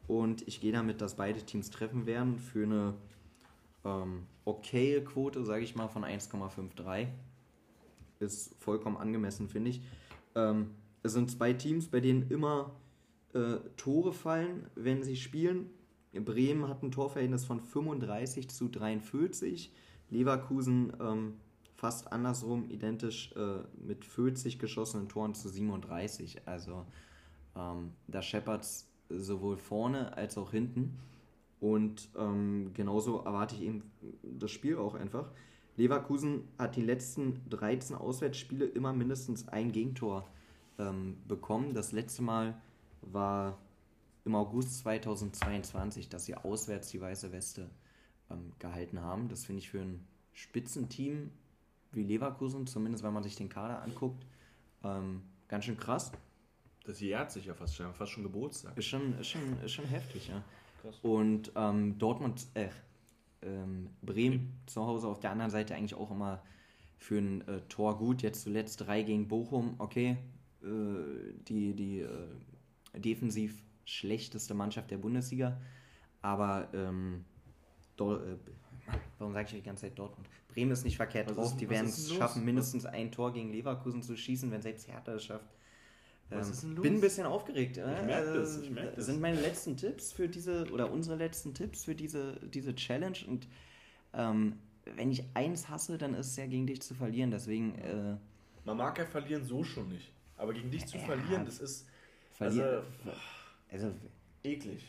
Und 0.09 0.47
ich 0.49 0.61
gehe 0.61 0.73
damit, 0.73 1.01
dass 1.01 1.17
beide 1.17 1.43
Teams 1.43 1.71
treffen 1.71 2.07
werden 2.07 2.39
für 2.39 2.65
eine 2.65 2.95
ähm, 3.85 4.27
okaye 4.45 5.03
Quote, 5.05 5.45
sage 5.45 5.65
ich 5.65 5.75
mal, 5.75 5.89
von 5.89 6.05
1,53. 6.05 7.09
Ist 8.21 8.55
vollkommen 8.59 8.97
angemessen, 8.97 9.49
finde 9.49 9.71
ich. 9.71 9.83
Ähm, 10.35 10.71
es 11.03 11.13
sind 11.13 11.31
zwei 11.31 11.53
Teams, 11.53 11.89
bei 11.89 12.01
denen 12.01 12.31
immer 12.31 12.73
äh, 13.35 13.57
Tore 13.77 14.13
fallen, 14.13 14.67
wenn 14.75 15.03
sie 15.03 15.17
spielen. 15.17 15.71
Bremen 16.13 16.69
hat 16.69 16.83
ein 16.83 16.93
Torverhältnis 16.93 17.45
von 17.45 17.61
35 17.61 18.51
zu 18.51 18.69
43. 18.69 19.73
Leverkusen 20.13 20.93
ähm, 21.01 21.35
fast 21.75 22.13
andersrum, 22.13 22.71
identisch 22.71 23.33
äh, 23.33 23.65
mit 23.85 24.05
40 24.05 24.59
geschossenen 24.59 25.09
Toren 25.09 25.35
zu 25.35 25.49
37. 25.49 26.47
Also 26.47 26.87
ähm, 27.57 27.93
da 28.07 28.23
scheppert 28.23 28.63
es 28.63 28.89
sowohl 29.09 29.57
vorne 29.57 30.17
als 30.17 30.39
auch 30.39 30.51
hinten. 30.51 30.99
Und 31.61 32.09
ähm, 32.17 32.73
genauso 32.75 33.23
erwarte 33.23 33.55
ich 33.55 33.63
eben 33.63 33.91
das 34.23 34.51
Spiel 34.51 34.77
auch 34.77 34.95
einfach. 34.95 35.31
Leverkusen 35.77 36.49
hat 36.59 36.77
die 36.77 36.83
letzten 36.83 37.41
13 37.49 37.97
Auswärtsspiele 37.97 38.67
immer 38.67 38.93
mindestens 38.93 39.49
ein 39.49 39.73
Gegentor 39.73 40.29
ähm, 40.79 41.17
bekommen. 41.27 41.73
Das 41.73 41.93
letzte 41.93 42.23
Mal 42.23 42.61
war 43.01 43.59
im 44.25 44.35
August 44.35 44.79
2022, 44.81 46.09
dass 46.09 46.27
sie 46.27 46.35
auswärts 46.35 46.91
die 46.91 47.01
weiße 47.01 47.33
Weste 47.33 47.71
ähm, 48.33 48.53
gehalten 48.59 49.01
haben. 49.01 49.29
Das 49.29 49.45
finde 49.45 49.61
ich 49.61 49.71
für 49.71 49.81
ein 49.81 50.07
Spitzenteam 50.33 51.31
wie 51.93 52.03
Leverkusen, 52.03 52.67
zumindest 52.67 53.05
wenn 53.05 53.13
man 53.13 53.23
sich 53.23 53.37
den 53.37 53.49
Kader 53.49 53.83
anguckt, 53.83 54.25
ähm, 54.83 55.23
ganz 55.49 55.65
schön 55.65 55.77
krass. 55.77 56.13
Das 56.85 57.01
jährt 57.01 57.31
sich 57.31 57.47
ja 57.47 57.55
fast 57.55 57.77
schon, 57.77 57.93
fast 57.95 58.13
schon 58.13 58.23
Geburtstag. 58.23 58.77
Ist 58.77 58.87
schon, 58.87 59.19
ist 59.19 59.29
schon, 59.29 59.63
ist 59.63 59.73
schon 59.73 59.85
heftig, 59.85 60.29
ja. 60.29 60.43
Krass. 60.81 60.99
Und 61.03 61.53
ähm, 61.55 61.99
Dortmund, 61.99 62.47
äh, 62.55 62.71
ähm, 63.43 63.91
Bremen 64.03 64.59
zu 64.67 64.85
Hause 64.85 65.07
auf 65.07 65.21
der 65.21 65.31
anderen 65.31 65.51
Seite 65.51 65.75
eigentlich 65.75 65.95
auch 65.95 66.11
immer 66.11 66.43
für 66.97 67.19
ein 67.19 67.47
äh, 67.47 67.61
Tor 67.69 67.99
gut. 67.99 68.23
Jetzt 68.23 68.43
zuletzt 68.43 68.81
drei 68.81 69.03
gegen 69.03 69.29
Bochum, 69.29 69.75
okay. 69.79 70.17
Äh, 70.63 71.35
die 71.49 71.75
die 71.75 72.01
äh, 72.01 73.01
defensiv 73.01 73.63
schlechteste 73.85 74.55
Mannschaft 74.55 74.91
der 74.91 74.99
Bundesliga. 74.99 75.61
Aber 76.21 76.69
ähm, 76.73 77.25
Dor 78.05 78.21
äh, 78.21 78.37
warum 79.19 79.33
sage 79.33 79.47
ich 79.47 79.55
die 79.55 79.63
ganze 79.63 79.87
Zeit 79.87 79.99
Dortmund? 79.99 80.29
Bremen 80.49 80.71
ist 80.71 80.85
nicht 80.85 80.97
verkehrt 80.97 81.29
was 81.29 81.37
drauf. 81.37 81.47
Ist, 81.47 81.61
die 81.61 81.71
werden 81.71 81.89
es 81.89 82.13
schaffen, 82.13 82.45
mindestens 82.45 82.85
ein 82.85 83.11
Tor 83.11 83.33
gegen 83.33 83.51
Leverkusen 83.53 84.03
zu 84.03 84.17
schießen, 84.17 84.51
wenn 84.51 84.63
selbst 84.63 84.89
Hertha 84.89 85.15
es 85.15 85.25
schafft. 85.25 85.49
Ähm? 86.31 86.75
Bin 86.77 86.95
ein 86.95 87.01
bisschen 87.01 87.27
aufgeregt. 87.27 87.77
Ich 87.77 87.85
merke 87.85 88.35
das, 88.35 88.61
ich 88.63 88.71
merke 88.71 88.97
das. 88.97 89.07
sind 89.07 89.21
meine 89.21 89.41
letzten 89.41 89.77
Tipps 89.77 90.13
für 90.13 90.29
diese, 90.29 90.71
oder 90.73 90.91
unsere 90.91 91.17
letzten 91.17 91.55
Tipps 91.55 91.85
für 91.85 91.95
diese, 91.95 92.35
diese 92.53 92.75
Challenge. 92.75 93.19
Und 93.27 93.49
ähm, 94.15 94.59
wenn 94.97 95.11
ich 95.11 95.25
eins 95.35 95.69
hasse, 95.69 95.99
dann 95.99 96.15
ist 96.15 96.29
es 96.29 96.37
ja 96.37 96.47
gegen 96.47 96.67
dich 96.67 96.83
zu 96.83 96.95
verlieren. 96.95 97.31
Deswegen. 97.31 97.75
Äh, 97.77 98.17
Man 98.65 98.77
mag 98.77 98.99
ja 98.99 99.07
verlieren 99.07 99.45
so 99.45 99.63
schon 99.65 99.89
nicht. 99.89 100.13
Aber 100.37 100.53
gegen 100.53 100.71
dich 100.71 100.87
zu 100.87 100.97
ja, 100.97 101.05
verlieren, 101.05 101.45
das 101.45 101.61
ist. 101.61 101.87
Verlieren. 102.33 102.83
Also, 103.71 103.87
also, 103.87 103.95
eklig. 104.43 104.83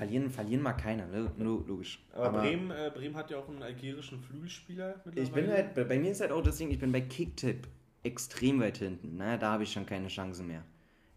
Verlieren, 0.00 0.30
verlieren 0.30 0.62
mag 0.62 0.78
keiner, 0.78 1.06
ne? 1.08 1.30
logisch. 1.36 2.02
Aber, 2.14 2.28
Aber 2.30 2.40
Bremen, 2.40 2.70
äh, 2.70 2.90
Bremen 2.94 3.14
hat 3.14 3.30
ja 3.30 3.36
auch 3.36 3.46
einen 3.50 3.62
algerischen 3.62 4.18
Flügelspieler 4.18 4.94
mittlerweile. 5.04 5.20
Ich 5.22 5.30
bin 5.30 5.50
halt, 5.50 5.74
bei 5.74 5.98
mir 5.98 6.10
ist 6.10 6.22
halt 6.22 6.32
auch 6.32 6.40
Ding, 6.40 6.70
ich 6.70 6.78
bin 6.78 6.90
bei 6.90 7.02
Kicktip 7.02 7.68
extrem 8.02 8.60
weit 8.60 8.78
hinten. 8.78 9.18
Ne? 9.18 9.38
Da 9.38 9.52
habe 9.52 9.64
ich 9.64 9.72
schon 9.72 9.84
keine 9.84 10.08
Chance 10.08 10.42
mehr. 10.42 10.64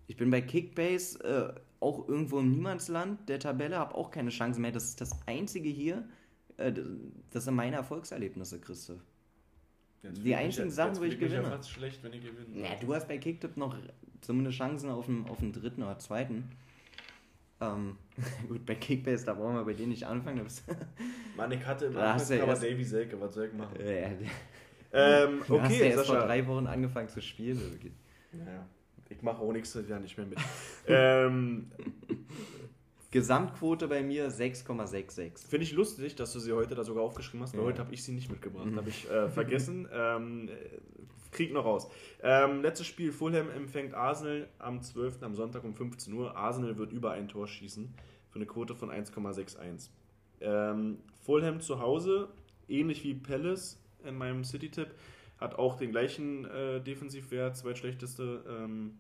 Ich 0.08 0.18
bin 0.18 0.30
bei 0.30 0.42
Kickbase 0.42 1.24
äh, 1.24 1.62
auch 1.80 2.10
irgendwo 2.10 2.40
im 2.40 2.52
Niemandsland 2.52 3.30
der 3.30 3.40
Tabelle, 3.40 3.78
habe 3.78 3.96
auch 3.96 4.12
keine 4.12 4.32
Chance 4.32 4.60
mehr. 4.60 4.74
Das 4.74 4.84
ist 4.84 5.00
das 5.00 5.12
Einzige 5.28 5.70
hier. 5.70 6.04
Äh, 6.58 6.74
das 7.32 7.46
sind 7.46 7.56
meine 7.56 7.78
Erfolgserlebnisse, 7.78 8.60
Christoph. 8.60 9.00
Jetzt 10.02 10.22
Die 10.26 10.32
ich 10.32 10.36
einzigen 10.36 10.68
ja- 10.68 10.74
Sachen, 10.74 11.00
wo 11.00 11.04
ich 11.04 11.18
gewinne. 11.18 11.46
Fast 11.46 11.70
schlecht, 11.70 12.04
wenn 12.04 12.12
ich 12.12 12.22
gewinne. 12.22 12.68
Ja, 12.68 12.76
du 12.82 12.94
hast 12.94 13.08
bei 13.08 13.18
Kicktip 13.18 13.56
noch 13.56 13.78
zumindest 14.20 14.58
Chancen 14.58 14.90
auf 14.90 15.06
den, 15.06 15.26
auf 15.30 15.38
den 15.40 15.54
dritten 15.54 15.84
oder 15.84 15.98
zweiten. 16.00 16.50
Ähm, 17.72 17.98
gut, 18.48 18.66
bei 18.66 18.76
Kickbase, 18.76 19.26
da 19.26 19.34
brauchen 19.34 19.56
wir 19.56 19.64
bei 19.66 19.74
dir 19.74 19.88
nicht 19.88 20.06
anfangen. 20.06 20.46
Mann, 21.38 21.52
ich 21.52 21.66
hatte 21.66 21.86
im 21.86 21.94
Da 21.94 22.14
hast 22.14 22.30
du 22.30 22.36
ja 22.36 22.44
Anfangscover 22.44 22.52
erst- 22.52 22.64
Davy 22.64 22.84
Selke, 22.84 23.20
was 23.22 23.34
soll 23.34 23.46
ich 23.48 23.54
machen? 23.54 23.80
äh, 23.80 24.12
Ähm, 24.92 25.42
du 25.48 25.62
hast 25.62 25.72
ja 25.72 25.78
okay, 25.86 25.90
erst 25.90 26.06
vor 26.08 26.18
drei 26.20 26.46
Wochen 26.48 26.68
angefangen 26.68 27.10
zu 27.10 27.22
spielen. 27.22 27.60
wirklich. 27.60 27.94
Ja, 28.34 28.68
ich 29.10 29.22
mache 29.22 29.42
auch 29.42 29.52
nächstes 29.52 29.88
Jahr 29.90 30.00
nicht 30.00 30.18
mehr 30.18 30.28
mit. 30.28 30.38
ähm, 30.88 31.72
Gesamtquote 33.12 33.88
bei 33.88 34.02
mir 34.02 34.30
6,66. 34.32 35.48
Finde 35.48 35.64
ich 35.66 35.72
lustig, 35.74 36.16
dass 36.16 36.34
du 36.34 36.40
sie 36.40 36.52
heute 36.52 36.74
da 36.74 36.84
sogar 36.84 37.04
aufgeschrieben 37.04 37.44
hast, 37.44 37.54
weil 37.54 37.62
Ja. 37.62 37.68
heute 37.68 37.80
habe 37.82 37.94
ich 37.94 38.04
sie 38.04 38.12
nicht 38.12 38.32
mitgebracht. 38.32 38.68
Habe 38.76 38.90
ich 38.90 39.10
äh, 39.10 39.30
vergessen. 39.30 39.88
ähm, 39.94 40.50
äh, 40.50 40.52
krieg 41.34 41.52
noch 41.52 41.66
raus. 41.66 41.90
Ähm, 42.22 42.62
letztes 42.62 42.88
Spiel: 42.88 43.12
Fulham 43.12 43.50
empfängt 43.50 43.94
Arsenal 43.94 44.48
am 44.60 44.82
12. 44.82 45.24
am 45.24 45.36
Sonntag 45.36 45.64
um 45.64 45.74
15 45.74 46.14
Uhr. 46.14 46.36
Arsenal 46.38 46.78
wird 46.78 46.94
über 46.94 47.12
ein 47.12 47.28
Tor 47.28 47.48
schießen 47.48 47.94
für 48.30 48.36
eine 48.36 48.46
Quote 48.46 48.76
von 48.76 48.90
1,61. 48.90 49.90
Ähm, 50.42 50.98
Fulham 51.24 51.62
zu 51.62 51.80
Hause, 51.80 52.30
ähnlich 52.68 53.04
wie 53.04 53.14
Palace 53.14 53.80
in 54.04 54.18
meinem 54.18 54.44
City-Tipp, 54.44 54.90
hat 55.40 55.56
auch 55.56 55.78
den 55.78 55.92
gleichen 55.92 56.46
äh, 56.46 56.82
Defensivwert, 56.82 57.56
zweitschlechteste 57.56 58.44
ähm, 58.48 58.98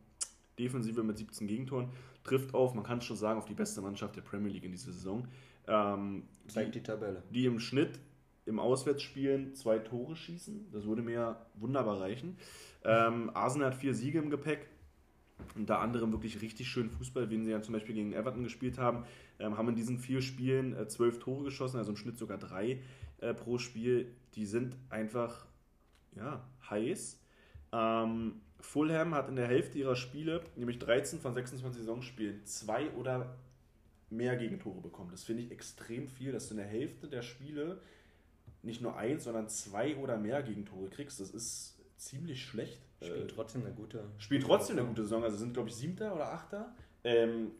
Defensive 0.59 1.03
mit 1.03 1.17
17 1.17 1.47
Gegentoren, 1.47 1.89
trifft 2.23 2.53
auf, 2.53 2.73
man 2.73 2.83
kann 2.83 2.99
es 2.99 3.05
schon 3.05 3.17
sagen, 3.17 3.39
auf 3.39 3.45
die 3.45 3.53
beste 3.53 3.81
Mannschaft 3.81 4.15
der 4.15 4.21
Premier 4.21 4.51
League 4.51 4.63
in 4.63 4.71
dieser 4.71 4.91
Saison. 4.91 5.27
Ähm, 5.67 6.23
Zeigt 6.47 6.75
die 6.75 6.83
Tabelle. 6.83 7.23
die 7.31 7.45
im 7.45 7.59
Schnitt 7.59 7.99
im 8.45 8.59
Auswärtsspielen 8.59 9.55
zwei 9.55 9.79
Tore 9.79 10.15
schießen. 10.15 10.71
Das 10.71 10.85
würde 10.85 11.01
mir 11.01 11.37
wunderbar 11.55 12.01
reichen. 12.01 12.37
Ähm, 12.83 13.31
Arsenal 13.33 13.71
hat 13.71 13.75
vier 13.75 13.93
Siege 13.93 14.19
im 14.19 14.29
Gepäck. 14.29 14.67
Unter 15.55 15.79
anderem 15.79 16.11
wirklich 16.11 16.41
richtig 16.41 16.67
schön 16.67 16.89
Fußball, 16.89 17.29
wie 17.29 17.43
sie 17.43 17.51
ja 17.51 17.61
zum 17.61 17.73
Beispiel 17.73 17.95
gegen 17.95 18.13
Everton 18.13 18.43
gespielt 18.43 18.77
haben. 18.77 19.05
Ähm, 19.39 19.57
haben 19.57 19.69
in 19.69 19.75
diesen 19.75 19.97
vier 19.97 20.21
Spielen 20.21 20.75
äh, 20.75 20.87
zwölf 20.87 21.19
Tore 21.19 21.43
geschossen, 21.43 21.77
also 21.77 21.91
im 21.91 21.97
Schnitt 21.97 22.17
sogar 22.17 22.37
drei 22.37 22.81
äh, 23.19 23.33
pro 23.33 23.57
Spiel. 23.57 24.13
Die 24.35 24.45
sind 24.45 24.77
einfach 24.89 25.45
ja, 26.15 26.47
heiß. 26.69 27.19
Ähm, 27.71 28.41
Fulham 28.59 29.13
hat 29.13 29.27
in 29.27 29.35
der 29.35 29.47
Hälfte 29.47 29.77
ihrer 29.77 29.95
Spiele, 29.95 30.41
nämlich 30.55 30.79
13 30.79 31.19
von 31.19 31.33
26 31.33 31.81
Saisonspielen, 31.81 32.45
zwei 32.45 32.89
oder 32.91 33.35
mehr 34.09 34.37
Gegentore 34.37 34.79
bekommen. 34.79 35.09
Das 35.11 35.23
finde 35.23 35.43
ich 35.43 35.51
extrem 35.51 36.07
viel, 36.07 36.31
dass 36.31 36.47
du 36.47 36.53
in 36.53 36.59
der 36.59 36.67
Hälfte 36.67 37.07
der 37.07 37.23
Spiele 37.23 37.81
nicht 38.63 38.81
nur 38.81 38.95
eins, 38.97 39.25
sondern 39.25 39.49
zwei 39.49 39.95
oder 39.97 40.17
mehr 40.17 40.41
Gegentore 40.41 40.89
kriegst. 40.89 41.19
Das 41.19 41.29
ist 41.29 41.77
ziemlich 41.97 42.45
schlecht. 42.45 42.81
Äh, 43.01 43.27
trotzdem 43.27 43.65
eine 43.65 43.73
gute. 43.73 44.05
spielt 44.17 44.43
trotzdem 44.43 44.77
eine 44.77 44.87
gute 44.87 45.03
Saison. 45.03 45.23
Also 45.23 45.37
sind, 45.37 45.53
glaube 45.53 45.69
ich, 45.69 45.75
Siebter 45.75 46.15
oder 46.15 46.31
Achter. 46.31 46.73
Ähm, 47.03 47.51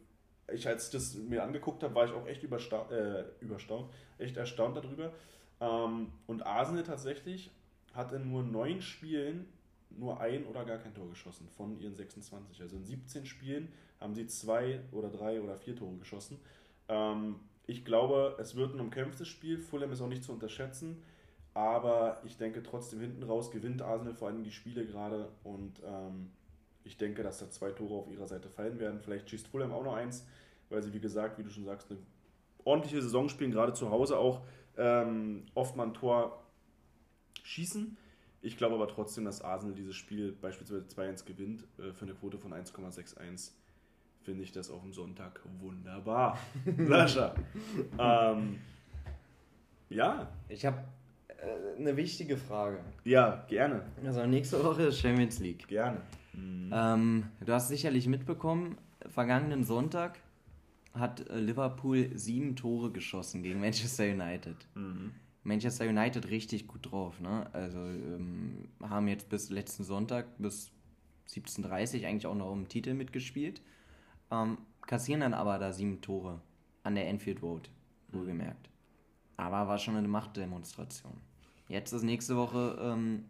ich, 0.52 0.66
als 0.66 0.86
ich 0.86 0.92
das 0.92 1.14
mir 1.14 1.42
angeguckt 1.42 1.82
habe, 1.82 1.94
war 1.94 2.06
ich 2.06 2.12
auch 2.12 2.26
echt 2.26 2.42
übersta 2.42 2.88
äh, 2.90 3.24
überstaunt, 3.40 3.90
echt 4.18 4.36
erstaunt 4.36 4.76
darüber. 4.76 5.12
Ähm, 5.60 6.12
und 6.26 6.44
Arsenal 6.44 6.82
tatsächlich 6.82 7.50
hat 7.92 8.12
in 8.12 8.30
nur 8.30 8.42
neun 8.42 8.82
Spielen 8.82 9.46
nur 9.90 10.20
ein 10.20 10.44
oder 10.46 10.64
gar 10.64 10.78
kein 10.78 10.94
Tor 10.94 11.08
geschossen 11.08 11.48
von 11.56 11.78
ihren 11.78 11.94
26. 11.94 12.60
Also 12.60 12.76
in 12.76 12.84
17 12.84 13.26
Spielen 13.26 13.72
haben 14.00 14.14
sie 14.14 14.26
zwei 14.26 14.80
oder 14.90 15.08
drei 15.08 15.40
oder 15.40 15.56
vier 15.56 15.76
Tore 15.76 15.96
geschossen. 15.96 16.38
Ähm, 16.88 17.36
ich 17.66 17.84
glaube, 17.84 18.36
es 18.38 18.56
wird 18.56 18.74
ein 18.74 18.80
umkämpftes 18.80 19.28
Spiel. 19.28 19.58
Fulham 19.58 19.92
ist 19.92 20.00
auch 20.00 20.08
nicht 20.08 20.24
zu 20.24 20.32
unterschätzen. 20.32 21.02
Aber 21.54 22.20
ich 22.24 22.36
denke 22.36 22.62
trotzdem 22.62 23.00
hinten 23.00 23.22
raus 23.22 23.50
gewinnt 23.50 23.80
Arsenal 23.80 24.14
vor 24.14 24.28
allem 24.28 24.42
die 24.42 24.50
Spiele 24.50 24.84
gerade. 24.86 25.28
Und 25.44 25.80
ähm, 25.84 26.30
ich 26.82 26.96
denke, 26.96 27.22
dass 27.22 27.38
da 27.38 27.50
zwei 27.50 27.70
Tore 27.70 27.94
auf 27.94 28.10
ihrer 28.10 28.26
Seite 28.26 28.48
fallen 28.48 28.78
werden. 28.78 29.00
Vielleicht 29.00 29.30
schießt 29.30 29.48
Fulham 29.48 29.72
auch 29.72 29.84
noch 29.84 29.94
eins, 29.94 30.26
weil 30.68 30.82
sie, 30.82 30.92
wie 30.92 31.00
gesagt, 31.00 31.38
wie 31.38 31.44
du 31.44 31.50
schon 31.50 31.64
sagst, 31.64 31.90
eine 31.90 32.00
ordentliche 32.64 33.00
Saison 33.00 33.28
spielen, 33.28 33.52
gerade 33.52 33.72
zu 33.72 33.90
Hause 33.90 34.18
auch 34.18 34.42
ähm, 34.76 35.46
oft 35.54 35.76
mal 35.76 35.84
ein 35.84 35.94
Tor 35.94 36.44
schießen. 37.44 37.96
Ich 38.42 38.56
glaube 38.56 38.74
aber 38.74 38.88
trotzdem, 38.88 39.24
dass 39.24 39.40
Arsenal 39.40 39.74
dieses 39.74 39.94
Spiel 39.96 40.32
beispielsweise 40.32 40.84
2-1 40.84 41.24
gewinnt 41.24 41.64
äh, 41.78 41.92
für 41.92 42.04
eine 42.04 42.14
Quote 42.14 42.38
von 42.38 42.52
1,61. 42.52 43.52
Finde 44.24 44.42
ich 44.42 44.52
das 44.52 44.70
auf 44.70 44.82
dem 44.82 44.92
Sonntag 44.92 45.40
wunderbar. 45.60 46.38
Sascha. 46.78 47.34
ähm, 47.98 48.58
ja, 49.90 50.28
Ich 50.48 50.64
habe 50.64 50.78
äh, 51.28 51.78
eine 51.78 51.96
wichtige 51.96 52.36
Frage. 52.38 52.80
ja, 53.04 53.44
gerne. 53.48 53.82
Also 54.04 54.24
nächste 54.26 54.64
Woche 54.64 54.84
ist 54.84 55.00
Champions 55.00 55.38
League. 55.40 55.68
Gerne. 55.68 56.00
Ähm, 56.36 57.26
du 57.44 57.52
hast 57.52 57.68
sicherlich 57.68 58.06
mitbekommen, 58.08 58.78
vergangenen 59.08 59.62
Sonntag 59.62 60.18
hat 60.94 61.28
äh, 61.28 61.38
Liverpool 61.38 62.10
sieben 62.14 62.56
Tore 62.56 62.90
geschossen 62.90 63.42
gegen 63.42 63.60
Manchester 63.60 64.04
United. 64.04 64.56
Manchester 65.42 65.84
United 65.86 66.30
richtig 66.30 66.66
gut 66.66 66.90
drauf, 66.90 67.20
ne? 67.20 67.46
Also 67.52 67.78
ähm, 67.78 68.68
haben 68.82 69.06
jetzt 69.08 69.28
bis 69.28 69.50
letzten 69.50 69.84
Sonntag 69.84 70.26
bis 70.38 70.70
17.30 71.28 72.06
eigentlich 72.06 72.26
auch 72.26 72.34
noch 72.34 72.50
um 72.50 72.62
den 72.62 72.68
Titel 72.68 72.94
mitgespielt. 72.94 73.60
Ähm, 74.30 74.58
kassieren 74.82 75.20
dann 75.20 75.34
aber 75.34 75.58
da 75.58 75.72
sieben 75.72 76.00
Tore 76.00 76.40
an 76.82 76.94
der 76.94 77.08
Enfield 77.08 77.42
Road, 77.42 77.70
wohlgemerkt. 78.08 78.68
Aber 79.36 79.66
war 79.68 79.78
schon 79.78 79.96
eine 79.96 80.08
Machtdemonstration. 80.08 81.16
Jetzt 81.68 81.92
ist 81.92 82.02
nächste 82.02 82.36
Woche, 82.36 82.78
ähm, 82.80 83.24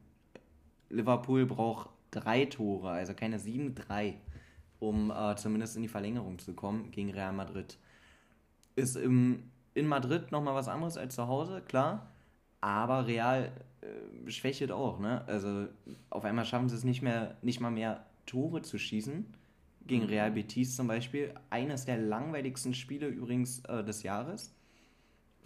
Liverpool 0.90 1.46
braucht 1.46 1.90
drei 2.11 2.46
Tore, 2.46 2.90
also 2.90 3.14
keine 3.14 3.38
sieben, 3.38 3.74
drei, 3.74 4.18
um 4.80 5.11
äh, 5.11 5.37
zumindest 5.37 5.76
in 5.76 5.83
die 5.83 5.88
Verlängerung 5.88 6.38
zu 6.38 6.52
kommen 6.52 6.90
gegen 6.90 7.11
Real 7.11 7.33
Madrid. 7.33 7.78
Ist 8.76 8.96
im, 8.96 9.50
in 9.74 9.87
Madrid 9.87 10.33
nochmal 10.33 10.54
was 10.54 10.68
anderes 10.68 10.96
als 10.96 11.14
zu 11.14 11.26
Hause, 11.28 11.62
klar. 11.62 12.11
Aber 12.61 13.07
Real 13.07 13.52
äh, 13.80 14.30
schwächelt 14.30 14.72
auch, 14.72 14.98
ne? 14.98 15.24
Also 15.26 15.68
auf 16.11 16.24
einmal 16.24 16.44
schaffen 16.44 16.68
sie 16.68 16.76
es 16.76 16.85
nicht 16.85 17.02
mehr, 17.02 17.37
nicht 17.42 17.61
mal 17.61 17.70
mehr 17.70 18.04
Tore 18.26 18.62
zu 18.62 18.78
schießen. 18.78 19.26
Gegen 19.87 20.05
Real 20.05 20.31
Betis 20.31 20.77
zum 20.77 20.87
Beispiel. 20.87 21.35
Eines 21.51 21.85
der 21.85 21.99
langweiligsten 21.99 22.75
Spiele 22.75 23.07
übrigens 23.09 23.61
äh, 23.66 23.85
des 23.85 24.03
Jahres. 24.03 24.55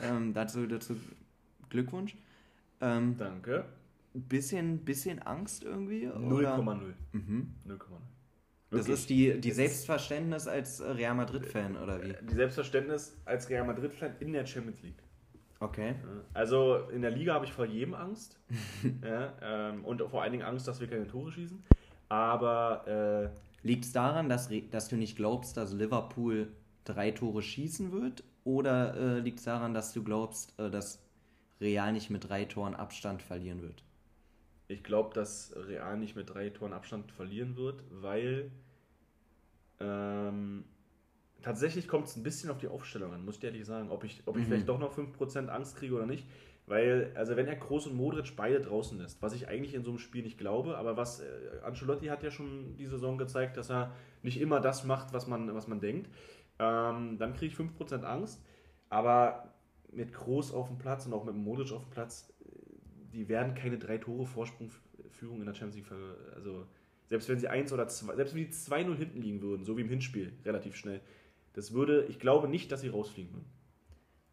Ähm, 0.00 0.32
dazu, 0.32 0.66
dazu 0.66 0.96
Glückwunsch. 1.68 2.16
Ähm, 2.80 3.16
Danke. 3.18 3.64
bisschen, 4.14 4.84
bisschen 4.84 5.20
Angst 5.20 5.64
irgendwie? 5.64 6.08
0,0. 6.08 6.32
oder? 6.32 6.56
0,0. 6.56 6.94
Mhm. 7.12 7.54
Das 8.70 8.80
Wirklich. 8.80 8.94
ist 8.94 9.10
die, 9.10 9.40
die 9.40 9.50
Selbstverständnis 9.50 10.46
als 10.46 10.80
äh, 10.80 10.90
Real 10.90 11.14
Madrid-Fan, 11.14 11.76
oder 11.76 12.02
wie? 12.02 12.14
Die 12.22 12.34
Selbstverständnis 12.34 13.16
als 13.24 13.48
Real 13.48 13.66
Madrid-Fan 13.66 14.16
in 14.20 14.32
der 14.34 14.44
Champions 14.44 14.82
League. 14.82 15.02
Okay. 15.60 15.94
Also 16.34 16.88
in 16.90 17.02
der 17.02 17.10
Liga 17.10 17.34
habe 17.34 17.46
ich 17.46 17.52
vor 17.52 17.64
jedem 17.64 17.94
Angst. 17.94 18.38
ja, 19.02 19.32
ähm, 19.42 19.84
und 19.84 20.02
vor 20.02 20.22
allen 20.22 20.32
Dingen 20.32 20.44
Angst, 20.44 20.68
dass 20.68 20.80
wir 20.80 20.86
keine 20.86 21.06
Tore 21.06 21.32
schießen. 21.32 21.62
Aber 22.08 22.86
äh, 22.86 23.47
Liegt 23.62 23.84
es 23.84 23.92
daran, 23.92 24.28
dass, 24.28 24.48
dass 24.70 24.88
du 24.88 24.96
nicht 24.96 25.16
glaubst, 25.16 25.56
dass 25.56 25.72
Liverpool 25.72 26.52
drei 26.84 27.10
Tore 27.12 27.42
schießen 27.42 27.92
wird? 27.92 28.24
Oder 28.44 28.94
äh, 28.96 29.20
liegt 29.20 29.38
es 29.38 29.44
daran, 29.44 29.74
dass 29.74 29.92
du 29.92 30.02
glaubst, 30.04 30.58
äh, 30.58 30.70
dass 30.70 31.00
Real 31.60 31.92
nicht 31.92 32.10
mit 32.10 32.28
drei 32.28 32.44
Toren 32.46 32.74
Abstand 32.74 33.22
verlieren 33.22 33.62
wird? 33.62 33.82
ich 34.68 34.82
glaube, 34.84 35.12
dass 35.14 35.52
Real 35.56 35.98
nicht 35.98 36.16
mit 36.16 36.30
drei 36.30 36.48
Toren 36.50 36.72
Abstand 36.72 37.12
verlieren 37.12 37.56
wird, 37.56 37.82
weil 37.90 38.50
ähm, 39.80 40.64
tatsächlich 41.42 41.88
kommt 41.88 42.08
es 42.08 42.16
ein 42.16 42.22
bisschen 42.22 42.50
auf 42.50 42.58
die 42.58 42.68
Aufstellung 42.68 43.12
an, 43.14 43.24
muss 43.24 43.38
ich 43.38 43.44
ehrlich 43.44 43.66
sagen, 43.66 43.90
ob 43.90 44.04
ich, 44.04 44.22
ob 44.26 44.38
ich 44.38 44.46
Mhm. 44.46 44.46
vielleicht 44.46 44.68
doch 44.68 44.78
noch 44.78 44.92
5% 44.92 45.50
Angst 45.50 45.76
kriege 45.76 45.94
oder 45.94 46.06
nicht. 46.06 46.26
Weil, 46.68 47.12
also 47.14 47.34
wenn 47.36 47.48
er 47.48 47.56
Kroos 47.56 47.86
und 47.86 47.96
Modric 47.96 48.36
beide 48.36 48.60
draußen 48.60 48.98
lässt, 48.98 49.22
was 49.22 49.32
ich 49.32 49.48
eigentlich 49.48 49.74
in 49.74 49.82
so 49.82 49.90
einem 49.90 49.98
Spiel 49.98 50.22
nicht 50.22 50.36
glaube, 50.36 50.76
aber 50.76 50.98
was 50.98 51.20
äh, 51.20 51.26
Ancelotti 51.62 52.06
hat 52.06 52.22
ja 52.22 52.30
schon 52.30 52.76
die 52.76 52.86
Saison 52.86 53.16
gezeigt, 53.16 53.56
dass 53.56 53.70
er 53.70 53.94
nicht 54.22 54.38
immer 54.38 54.60
das 54.60 54.84
macht, 54.84 55.14
was 55.14 55.26
man, 55.26 55.54
was 55.54 55.66
man 55.66 55.80
denkt, 55.80 56.10
ähm, 56.58 57.16
dann 57.18 57.32
kriege 57.34 57.46
ich 57.46 57.58
5% 57.58 58.02
Angst. 58.02 58.44
Aber 58.90 59.54
mit 59.90 60.12
Kroos 60.12 60.52
auf 60.52 60.68
dem 60.68 60.76
Platz 60.76 61.06
und 61.06 61.14
auch 61.14 61.24
mit 61.24 61.34
Modric 61.34 61.72
auf 61.72 61.84
dem 61.84 61.90
Platz, 61.90 62.34
äh, 62.44 62.48
die 63.14 63.30
werden 63.30 63.54
keine 63.54 63.78
drei 63.78 63.96
Tore 63.96 64.26
Vorsprung-Führung 64.26 65.40
in 65.40 65.46
der 65.46 65.54
Champions 65.54 65.76
League, 65.76 66.00
also 66.34 66.66
selbst 67.06 67.30
wenn 67.30 67.38
sie 67.38 67.48
1 67.48 67.72
oder 67.72 67.88
2, 67.88 68.14
selbst 68.14 68.34
wenn 68.34 68.44
die 68.44 68.52
2-0 68.52 68.94
hinten 68.94 69.22
liegen 69.22 69.40
würden, 69.40 69.64
so 69.64 69.78
wie 69.78 69.82
im 69.82 69.88
Hinspiel, 69.88 70.34
relativ 70.44 70.76
schnell, 70.76 71.00
das 71.54 71.72
würde, 71.72 72.04
ich 72.10 72.18
glaube 72.18 72.46
nicht, 72.46 72.70
dass 72.70 72.82
sie 72.82 72.88
rausfliegen 72.88 73.32
würden. 73.32 73.50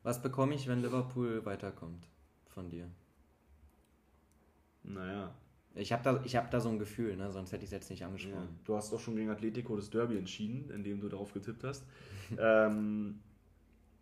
Was 0.03 0.21
bekomme 0.21 0.53
ich, 0.53 0.67
wenn 0.67 0.81
Liverpool 0.81 1.45
weiterkommt 1.45 2.09
von 2.55 2.69
dir? 2.69 2.89
Naja, 4.83 5.35
Ich 5.75 5.91
habe 5.91 6.03
da, 6.03 6.21
ich 6.23 6.35
hab 6.35 6.49
da 6.51 6.59
so 6.59 6.69
ein 6.69 6.79
Gefühl, 6.79 7.17
ne? 7.17 7.31
sonst 7.31 7.51
hätte 7.51 7.63
ich 7.63 7.67
es 7.67 7.71
jetzt 7.71 7.89
nicht 7.89 7.99
ja. 7.99 8.07
angesprochen. 8.07 8.59
du 8.63 8.75
hast 8.75 8.91
doch 8.93 8.99
schon 8.99 9.15
gegen 9.15 9.29
Atletico 9.29 9.75
das 9.75 9.89
Derby 9.89 10.17
entschieden, 10.17 10.71
indem 10.71 11.01
du 11.01 11.09
darauf 11.09 11.33
getippt 11.33 11.63
hast. 11.63 11.85
ähm, 12.39 13.19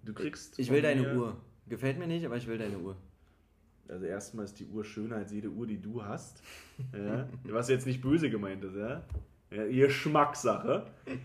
du 0.04 0.14
kriegst. 0.14 0.60
Ich 0.60 0.70
will 0.72 0.82
deine 0.82 1.18
Uhr. 1.18 1.36
Gefällt 1.68 1.98
mir 1.98 2.08
nicht, 2.08 2.26
aber 2.26 2.38
ich 2.38 2.48
will 2.48 2.58
deine 2.58 2.78
Uhr. 2.78 2.96
Also 3.88 4.06
erstmal 4.06 4.46
ist 4.46 4.60
die 4.60 4.68
Uhr 4.68 4.84
schöner 4.84 5.18
als 5.18 5.32
jede 5.32 5.50
Uhr, 5.50 5.66
die 5.68 5.82
du 5.82 6.04
hast. 6.04 6.42
Ja? 6.94 7.28
Was 7.44 7.70
jetzt 7.70 7.86
nicht 7.86 8.02
böse 8.02 8.30
gemeint 8.30 8.64
ist, 8.64 8.76
ja? 8.76 9.04
ja 9.52 9.66
ihr 9.66 9.90
Schmackssache. 9.90 10.88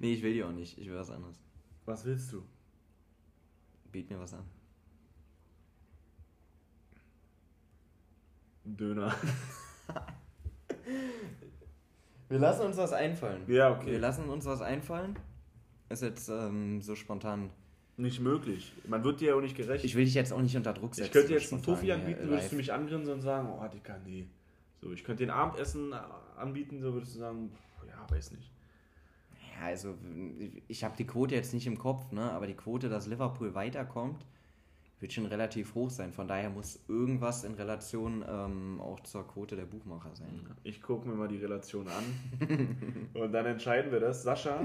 Nee, 0.00 0.12
ich 0.12 0.22
will 0.22 0.34
die 0.34 0.44
auch 0.44 0.52
nicht. 0.52 0.78
Ich 0.78 0.86
will 0.88 0.96
was 0.96 1.10
anderes. 1.10 1.40
Was 1.86 2.04
willst 2.04 2.30
du? 2.30 2.42
Biet 3.90 4.10
mir 4.10 4.20
was 4.20 4.34
an. 4.34 4.44
Döner. 8.66 9.14
Wir 12.28 12.38
lassen 12.40 12.66
uns 12.66 12.76
was 12.76 12.92
einfallen. 12.92 13.42
Ja, 13.46 13.70
okay. 13.70 13.92
Wir 13.92 14.00
lassen 14.00 14.28
uns 14.28 14.44
was 14.46 14.60
einfallen. 14.60 15.16
Ist 15.88 16.02
jetzt 16.02 16.28
ähm, 16.28 16.82
so 16.82 16.96
spontan. 16.96 17.50
Nicht 17.96 18.20
möglich. 18.20 18.72
Man 18.86 19.04
wird 19.04 19.20
dir 19.20 19.28
ja 19.28 19.36
auch 19.36 19.40
nicht 19.40 19.56
gerecht. 19.56 19.84
Ich 19.84 19.94
will 19.94 20.04
dich 20.04 20.14
jetzt 20.14 20.32
auch 20.32 20.42
nicht 20.42 20.56
unter 20.56 20.72
Druck 20.74 20.94
setzen. 20.94 21.06
Ich 21.06 21.12
könnte 21.12 21.32
jetzt 21.32 21.52
einen 21.52 21.62
hier 21.80 21.94
anbieten, 21.94 22.22
live. 22.22 22.30
würdest 22.30 22.52
du 22.52 22.56
mich 22.56 22.72
angrinsen 22.72 23.14
und 23.14 23.20
sagen, 23.20 23.48
oh, 23.48 23.66
Dicker, 23.68 23.98
nee. 24.04 24.26
So, 24.80 24.92
ich 24.92 25.04
könnte 25.04 25.22
den 25.24 25.30
Abendessen 25.30 25.94
anbieten, 26.36 26.80
so 26.80 26.92
würdest 26.92 27.14
du 27.14 27.20
sagen, 27.20 27.52
ja, 27.88 28.14
weiß 28.14 28.32
nicht. 28.32 28.50
Ja, 29.58 29.66
also 29.66 29.94
ich 30.68 30.84
habe 30.84 30.96
die 30.96 31.06
Quote 31.06 31.34
jetzt 31.34 31.54
nicht 31.54 31.66
im 31.66 31.78
Kopf, 31.78 32.12
ne? 32.12 32.30
aber 32.32 32.46
die 32.46 32.54
Quote, 32.54 32.88
dass 32.88 33.06
Liverpool 33.06 33.54
weiterkommt, 33.54 34.26
wird 35.00 35.12
schon 35.12 35.26
relativ 35.26 35.74
hoch 35.74 35.90
sein. 35.90 36.12
Von 36.12 36.26
daher 36.26 36.48
muss 36.50 36.82
irgendwas 36.88 37.44
in 37.44 37.54
Relation 37.54 38.24
ähm, 38.28 38.80
auch 38.80 39.00
zur 39.00 39.26
Quote 39.28 39.54
der 39.56 39.66
Buchmacher 39.66 40.10
sein. 40.14 40.46
Ich 40.64 40.80
gucke 40.80 41.06
mir 41.06 41.14
mal 41.14 41.28
die 41.28 41.36
Relation 41.36 41.86
an 41.88 42.04
und 43.14 43.32
dann 43.32 43.44
entscheiden 43.46 43.92
wir 43.92 44.00
das. 44.00 44.22
Sascha, 44.22 44.64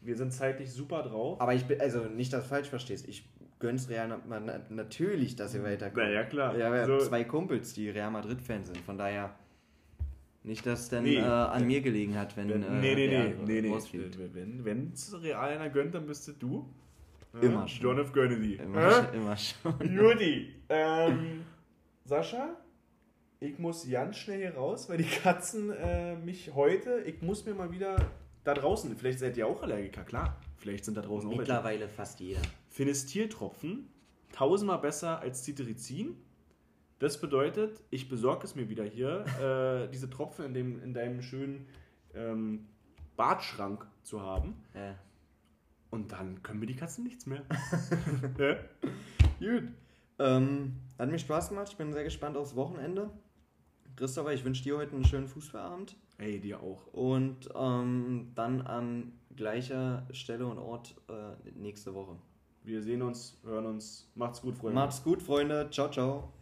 wir 0.00 0.16
sind 0.16 0.32
zeitlich 0.32 0.70
super 0.70 1.02
drauf. 1.02 1.40
Aber 1.40 1.54
ich 1.54 1.64
bin, 1.64 1.80
also 1.80 2.04
nicht, 2.04 2.32
dass 2.32 2.44
du 2.44 2.48
falsch 2.50 2.68
verstehst, 2.68 3.08
ich 3.08 3.28
gönn's 3.58 3.88
Real 3.88 4.20
na, 4.28 4.60
natürlich, 4.68 5.34
dass 5.36 5.54
ihr 5.54 5.64
weiterkommt. 5.64 6.04
Na 6.06 6.10
ja, 6.12 6.24
klar. 6.24 6.56
Ja, 6.56 6.72
wir 6.72 6.82
haben 6.82 7.00
So- 7.00 7.06
zwei 7.06 7.24
Kumpels, 7.24 7.72
die 7.72 7.88
Real 7.90 8.10
Madrid-Fans 8.10 8.68
sind. 8.68 8.78
Von 8.78 8.98
daher 8.98 9.34
nicht, 10.44 10.64
dass 10.66 10.80
es 10.82 10.88
dann 10.90 11.04
Nee. 11.04 11.16
äh, 11.16 11.22
an 11.22 11.66
mir 11.66 11.80
gelegen 11.80 12.16
hat, 12.18 12.36
wenn 12.36 12.48
Wenn, 12.50 12.62
äh, 12.62 12.70
nee, 12.70 12.94
nee, 12.94 13.08
nee, 13.08 13.16
Real 13.16 13.34
nee, 13.46 13.62
nee. 13.62 14.58
Wenn 14.62 14.92
es 14.92 15.20
Real 15.22 15.48
einer 15.48 15.70
gönnt, 15.70 15.94
dann 15.94 16.06
bist 16.06 16.30
du. 16.38 16.68
Immer 17.40 17.66
schon. 17.68 17.82
John 17.82 17.98
F. 17.98 18.12
Kennedy. 18.12 18.54
Immer, 18.56 18.78
Äh? 18.86 18.90
schon- 18.92 19.14
immer 19.14 19.36
schon. 19.36 19.94
Judy, 19.94 20.54
ähm, 20.68 21.44
Sascha, 22.04 22.56
ich 23.40 23.58
muss 23.58 23.88
ganz 23.90 24.16
schnell 24.16 24.38
hier 24.38 24.54
raus, 24.54 24.88
weil 24.88 24.98
die 24.98 25.04
Katzen 25.04 25.70
äh, 25.70 26.16
mich 26.16 26.54
heute, 26.54 27.00
ich 27.06 27.22
muss 27.22 27.44
mir 27.44 27.54
mal 27.54 27.72
wieder 27.72 27.96
da 28.44 28.54
draußen, 28.54 28.94
vielleicht 28.96 29.18
seid 29.18 29.36
ihr 29.36 29.46
auch 29.46 29.62
Allergiker, 29.62 30.02
klar, 30.04 30.36
vielleicht 30.58 30.84
sind 30.84 30.96
da 30.96 31.00
draußen 31.02 31.28
auch 31.28 31.32
welche. 31.38 31.42
Mittlerweile 31.52 31.88
fast 31.88 32.20
jeder. 32.20 32.42
Phenestiltropfen, 32.70 33.88
tausendmal 34.32 34.78
besser 34.78 35.20
als 35.20 35.42
Cetirizin. 35.44 36.16
Das 37.00 37.20
bedeutet, 37.20 37.82
ich 37.90 38.08
besorge 38.08 38.44
es 38.44 38.54
mir 38.54 38.68
wieder 38.68 38.84
hier, 38.84 39.24
äh, 39.40 39.88
diese 39.92 40.08
Tropfen 40.08 40.44
in, 40.46 40.54
dem, 40.54 40.82
in 40.82 40.94
deinem 40.94 41.20
schönen 41.22 41.66
ähm, 42.14 42.66
Badschrank 43.16 43.86
zu 44.02 44.20
haben. 44.20 44.54
Ja. 44.74 44.94
Und 45.94 46.10
dann 46.10 46.42
können 46.42 46.60
wir 46.60 46.66
die 46.66 46.74
Katzen 46.74 47.04
nichts 47.04 47.24
mehr. 47.24 47.42
ja? 48.38 48.56
Gut. 49.38 49.68
Ähm, 50.18 50.74
hat 50.98 51.08
mir 51.08 51.20
Spaß 51.20 51.50
gemacht. 51.50 51.68
Ich 51.70 51.76
bin 51.76 51.92
sehr 51.92 52.02
gespannt 52.02 52.36
aufs 52.36 52.56
Wochenende. 52.56 53.10
Christopher, 53.94 54.32
ich 54.32 54.44
wünsche 54.44 54.64
dir 54.64 54.76
heute 54.76 54.96
einen 54.96 55.04
schönen 55.04 55.28
Fußballabend. 55.28 55.96
Ey, 56.18 56.40
dir 56.40 56.60
auch. 56.60 56.88
Und 56.92 57.48
ähm, 57.54 58.32
dann 58.34 58.62
an 58.62 59.12
gleicher 59.36 60.04
Stelle 60.10 60.48
und 60.48 60.58
Ort 60.58 60.96
äh, 61.08 61.50
nächste 61.54 61.94
Woche. 61.94 62.16
Wir 62.64 62.82
sehen 62.82 63.02
uns, 63.02 63.38
hören 63.44 63.66
uns. 63.66 64.10
Macht's 64.16 64.42
gut, 64.42 64.56
Freunde. 64.56 64.74
Macht's 64.74 65.04
gut, 65.04 65.22
Freunde. 65.22 65.68
Ciao, 65.70 65.88
ciao. 65.90 66.34